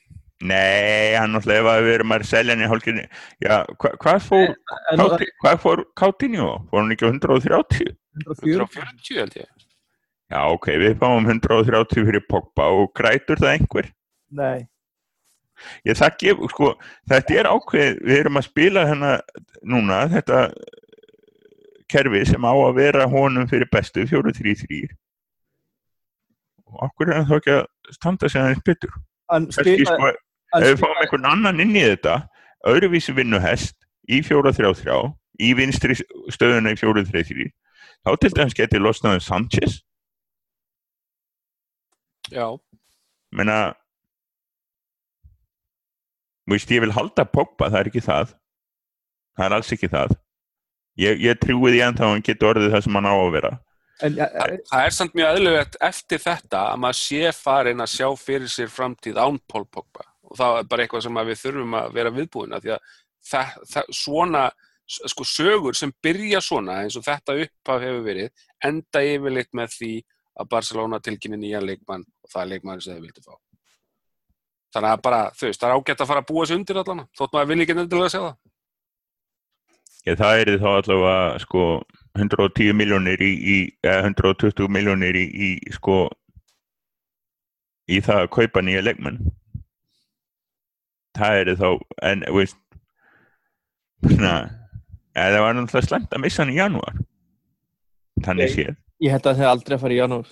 [0.46, 3.06] Nei, hann náttúrulega ef að við erum að selja hann í hálfgjörni
[3.46, 4.54] já, hva, hvað fór
[5.00, 6.50] Couti- hvað fór Coutinho?
[6.70, 7.92] Fór hann ekki á 130?
[8.26, 8.56] 140.
[8.56, 9.52] 140 held ég
[10.34, 13.92] Já, ok, við fáum 130 fyrir Pogba og grætur það einhver?
[14.34, 14.66] Nei.
[15.88, 16.72] Ég það gef, sko,
[17.08, 19.12] þetta er ákveð, við erum að spila hérna
[19.64, 20.40] núna, þetta
[21.94, 24.82] kerfi sem á að vera honum fyrir bestu, 4-3-3
[26.66, 28.96] og okkur er hann þá ekki að standa sig aðeins betur.
[29.32, 30.10] Hann spila, sko,
[30.60, 32.20] ef við fáum einhvern annan inn í þetta,
[32.70, 33.78] öðruvísi vinnuhest
[34.10, 35.00] í 4-3-3,
[35.42, 35.98] í vinstri
[36.34, 37.50] stöðuna í 4-3-3,
[38.06, 39.82] þá til dæmis getið losnaðum Sanchez,
[42.34, 42.48] Já,
[43.36, 43.76] menna
[46.46, 48.34] þú veist, ég vil halda Pogba, það er ekki það.
[49.36, 50.16] Það er alls ekki það.
[51.02, 53.54] Ég, ég trúi því ennþá að hann getur orðið það sem hann á að vera.
[54.06, 57.94] En, ja, það, það er samt mjög eðlilegt eftir þetta að maður sé farin að
[57.94, 60.04] sjá fyrir sér framtíð án Pól Pogba.
[60.06, 62.94] og það er bara eitthvað sem við þurfum að vera viðbúin að því að
[63.30, 64.44] það, það, svona
[64.86, 69.94] sko sögur sem byrja svona eins og þetta upphaf hefur verið enda yfirleitt með því
[70.36, 73.36] að Barcelona tilkynni nýjan leikmann og það er leikmann sem þau vildi fá.
[74.76, 77.06] Þannig að bara, þú veist, það er ágætt að fara að búa sig undir allan,
[77.16, 78.36] þótt maður vil ekki nefnilega sjá það.
[80.06, 81.64] Ég, það er þá allavega sko
[82.20, 86.04] 110 miljónir í, í eða 120 miljónir í, í sko
[87.90, 89.18] í það að kaupa nýja leikmenn
[91.18, 91.68] það er þá
[92.10, 92.58] en, þú veist
[94.06, 94.34] svona,
[95.16, 97.00] eða það var náttúrulega slæmt að missa hann í janúar
[98.26, 100.30] þannig séð ég held að það aldrei að fara í janúar.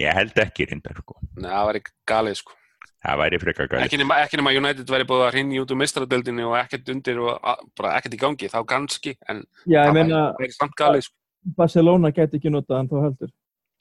[0.00, 2.56] ég held ekki reyndar sko Nei, það var ekki galið sko
[3.00, 5.78] það væri frekar gæli ekki nema, ekki nema United væri búið að hrinni út úr
[5.80, 9.86] mistradöldinni og ekkert undir og a- bara ekkert í gangi, þá kannski en Já, ég
[9.88, 11.16] það meina, væri- væri samt galið sko.
[11.56, 13.30] Barcelona geti ekki notað hann þá heldur.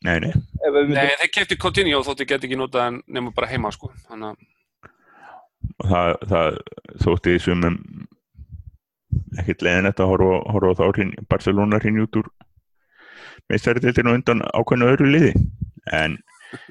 [0.07, 0.32] nei, nei.
[0.88, 3.91] Nei, þeir kefti Coutinho þótti get ekki notað hann nema bara heima sko.
[4.07, 4.47] þannig að
[5.80, 6.57] og það, það
[7.03, 7.77] þótti sumum
[9.39, 12.30] ekkert leiðinett að horfa, horfa á þá hrin, Barcelona hrinni út úr
[13.49, 15.32] meistaritiltinu undan ákveðnu öðru liði
[15.95, 16.17] en,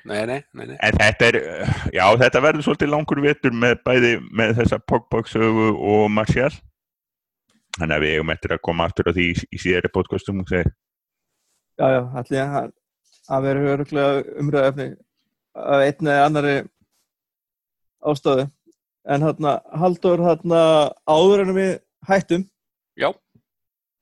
[0.06, 0.76] nei, nei, nei, nei.
[0.76, 1.38] en þetta er
[1.96, 6.52] já þetta verður svolítið langur vetur með bæði með þessa Pogba-sögu og Martial
[7.78, 10.52] þannig að við eigum eftir að koma aftur á því í, í síðari podcastum og
[10.52, 12.72] segja já, já, allir að
[13.28, 13.84] það verður
[14.44, 14.90] umræðefni
[15.58, 16.56] af einni eða annari
[18.04, 18.46] ástöðu.
[19.08, 20.62] En hérna, Haldur, hérna,
[21.08, 21.70] áður en við
[22.08, 22.42] hættum,
[22.98, 23.08] Já,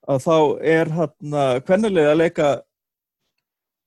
[0.08, 0.36] að þá
[0.66, 2.48] er hérna hvernilega að leika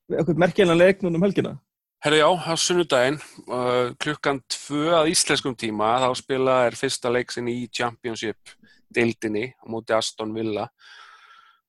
[0.09, 1.57] eitthvað merkjælan leik núna um helgina.
[2.03, 3.19] herru já, á sunnudaginn
[3.51, 8.53] uh, klukkan tvö að íslenskum tíma þá spila er fyrsta leiksin í Championship
[8.87, 10.69] deildinni á móti Aston Villa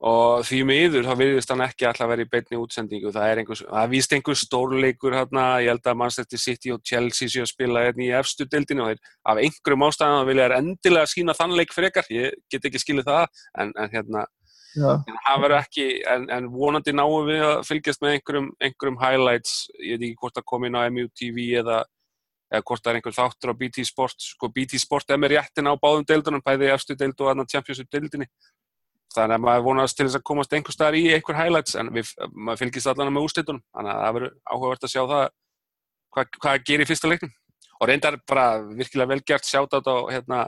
[0.01, 3.13] og því miður þá virðist hann ekki alltaf vera í beinni útsendingu.
[3.13, 6.81] Það er, einhver, það er víst einhver stórleikur hérna, ég held að Manchester City og
[6.89, 10.57] Chelsea séu að spila hérna í efstu deildinni og þeir af einhverjum ástæðan vilja þær
[10.57, 14.25] endilega sína þann leik frekar, ég get ekki skilið það en, en hérna
[14.79, 19.55] en það verður ekki, en, en vonandi náum við að fylgjast með einhverjum, einhverjum highlights,
[19.83, 21.79] ég veit ekki hvort það kom inn á MUTV eða,
[22.55, 25.69] eða hvort það er einhver þáttur á BT Sport, sko BT Sport er með réttin
[25.69, 26.71] á báðum deildunum, bæði
[29.15, 32.13] þannig að maður vonast til þess að komast einhver staðar í einhver highlights, en við,
[32.35, 35.25] maður fylgist allan með úrslitunum, þannig að það verður áhugavert að sjá það
[36.15, 37.35] hvað, hvað gerir í fyrsta leiknum.
[37.81, 40.45] Og reyndar bara virkilega vel gert sjátt á hérna,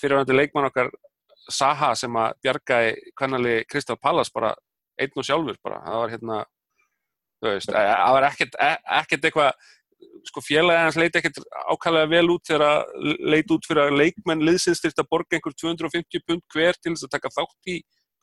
[0.00, 0.90] fyrirvændi leikmann okkar
[1.44, 4.54] Saha sem að bjargaði kannali Kristal Pallas bara
[4.96, 6.38] einn og sjálfur bara, það var hérna
[7.44, 9.66] það var ekkert ekkert eitthvað,
[10.28, 11.40] sko félagi hans leit ekkert
[11.72, 15.56] ákvæmlega vel út þegar að leit út fyrir að leikmenn liðsins þurft að borga einhver
[15.60, 17.78] 250 pund hver til þess að taka þátt í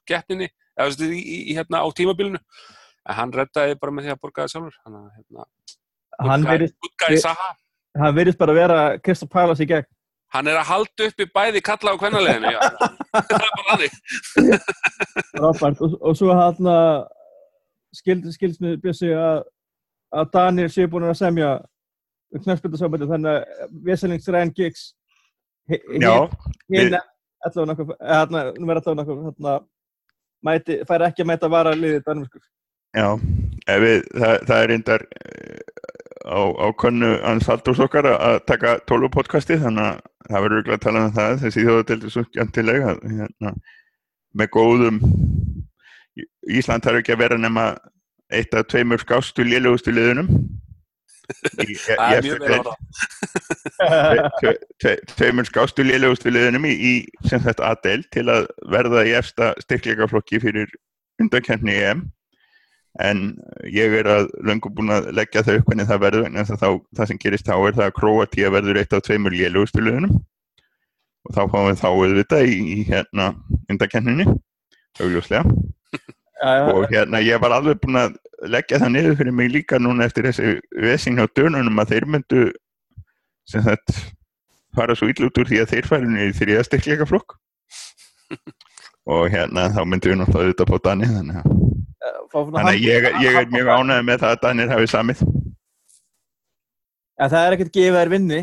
[0.10, 4.14] keppninni, eða þú veist, í, í, hérna á tímabilinu en hann reddaði bara með því
[4.16, 5.48] að borga það sjálfur að hérna,
[6.32, 7.50] hann verðist, gutgæði Saha
[8.02, 9.88] hann verðist bara vera Kristaf Palace í gegn.
[10.32, 13.98] hann er að halda upp í bæði kalla á kvennaleginu það er bara þannig
[15.42, 15.82] Rápart.
[15.84, 16.70] Og, og svo hann
[17.96, 19.44] skild, skildst mér bjössi að
[20.12, 21.52] að Danir séu búin að semja
[22.32, 24.84] knæspildarsambandi þannig að Veselings Ryan Giggs
[25.72, 26.12] hérna,
[26.72, 27.00] verður
[27.44, 29.68] allavega nokkuð
[30.46, 32.42] mæti, fær ekki að mæta vara liðið Danmörkur.
[32.98, 33.08] já
[33.84, 35.60] við, það, það er reyndar eh,
[36.28, 40.02] á, á könnu hans Haldurs okkar að- að taka 12 podcasti þannig að
[40.32, 43.54] það verður örugglega að tala um það þessi þjóðatildur svo skemmtilega hérna,
[44.34, 45.00] með góðum
[46.52, 47.66] Ísland þarf ekki að vera nema
[48.32, 50.30] eitt af tveimur skástu lélugustu liðunum.
[51.32, 52.68] Það er mjög efstu vel deild.
[52.68, 52.74] á
[53.82, 54.32] það.
[54.42, 56.94] Tve- tve- tveimur skástu lélugustu liðunum í, í
[57.30, 60.74] sem þetta aðdeild til að verða í efsta styrkleikaflokki fyrir
[61.22, 62.04] undankemni EM.
[63.00, 63.22] En
[63.72, 66.70] ég er að löngu búin að leggja þau upp hvernig það verður en það, þá,
[66.98, 70.18] það sem gerist þá er það að Króatíu verður eitt af tveimur lélugustu liðunum.
[71.22, 73.30] Og þá fáum við þá auðvitað í, í hérna
[73.72, 74.26] undankemninni
[75.00, 75.46] augljóslega
[76.42, 78.18] og hérna ég var alveg búin að
[78.50, 82.48] leggja það niður fyrir mig líka núna eftir þessi vesing á dönunum að þeir myndu
[83.50, 83.98] sem þetta
[84.76, 87.38] fara svo ill út úr því að þeir færi niður í þriða styrkleika flokk
[89.12, 91.54] og hérna þá myndum við náttúrulega auðvitað på Dani þannig að,
[92.32, 95.24] þannig að ég, ég er mjög ánægð með það að Danir hafi samið.
[97.20, 98.42] Ja, það er ekkert gefið þær vinni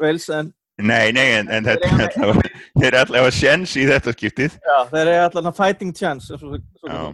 [0.00, 0.52] Wales, en
[0.86, 4.56] nei, nei, en, en þetta er allavega þeir eru allavega sjens í þetta skiptið.
[4.58, 7.04] Já, þeir eru allan að fighting chance svo, svo,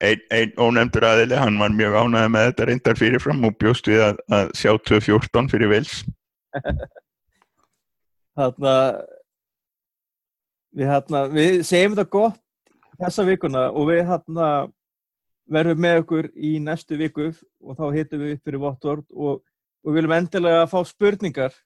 [0.00, 4.04] einn ein ónefndur aðili, hann var mjög ánægð með þetta reyndar fyrirfram og bjóst við
[4.06, 5.96] að, að sjá 2.14 fyrir Vels.
[8.40, 8.74] þarna
[10.72, 12.40] við, þarna, við segjum þetta gott
[13.00, 14.48] þessa vikuna og við þarna
[15.50, 19.42] verðum með okkur í næstu viku og þá hittum við upp fyrir Votvort og,
[19.84, 21.56] og viljum endilega fá spurningar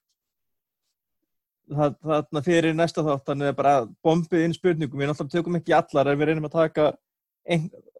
[1.71, 3.73] þarna fyrir næsta þátt þannig að bara
[4.05, 4.99] bombið inn spurningum.
[4.99, 6.91] Við náttúrulega tökum ekki allar en við reynum að taka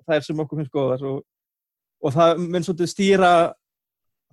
[0.06, 1.24] þær sem okkur finnst góðar og,
[2.06, 3.32] og það mun svolítið stýra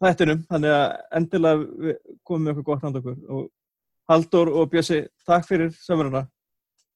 [0.03, 0.45] þættinum.
[0.51, 0.87] Þannig að
[1.21, 3.19] endilega við komum með okkur gott nátt okkur.
[3.33, 3.49] Og
[4.11, 6.27] Haldur og Bjössi, takk fyrir samverðuna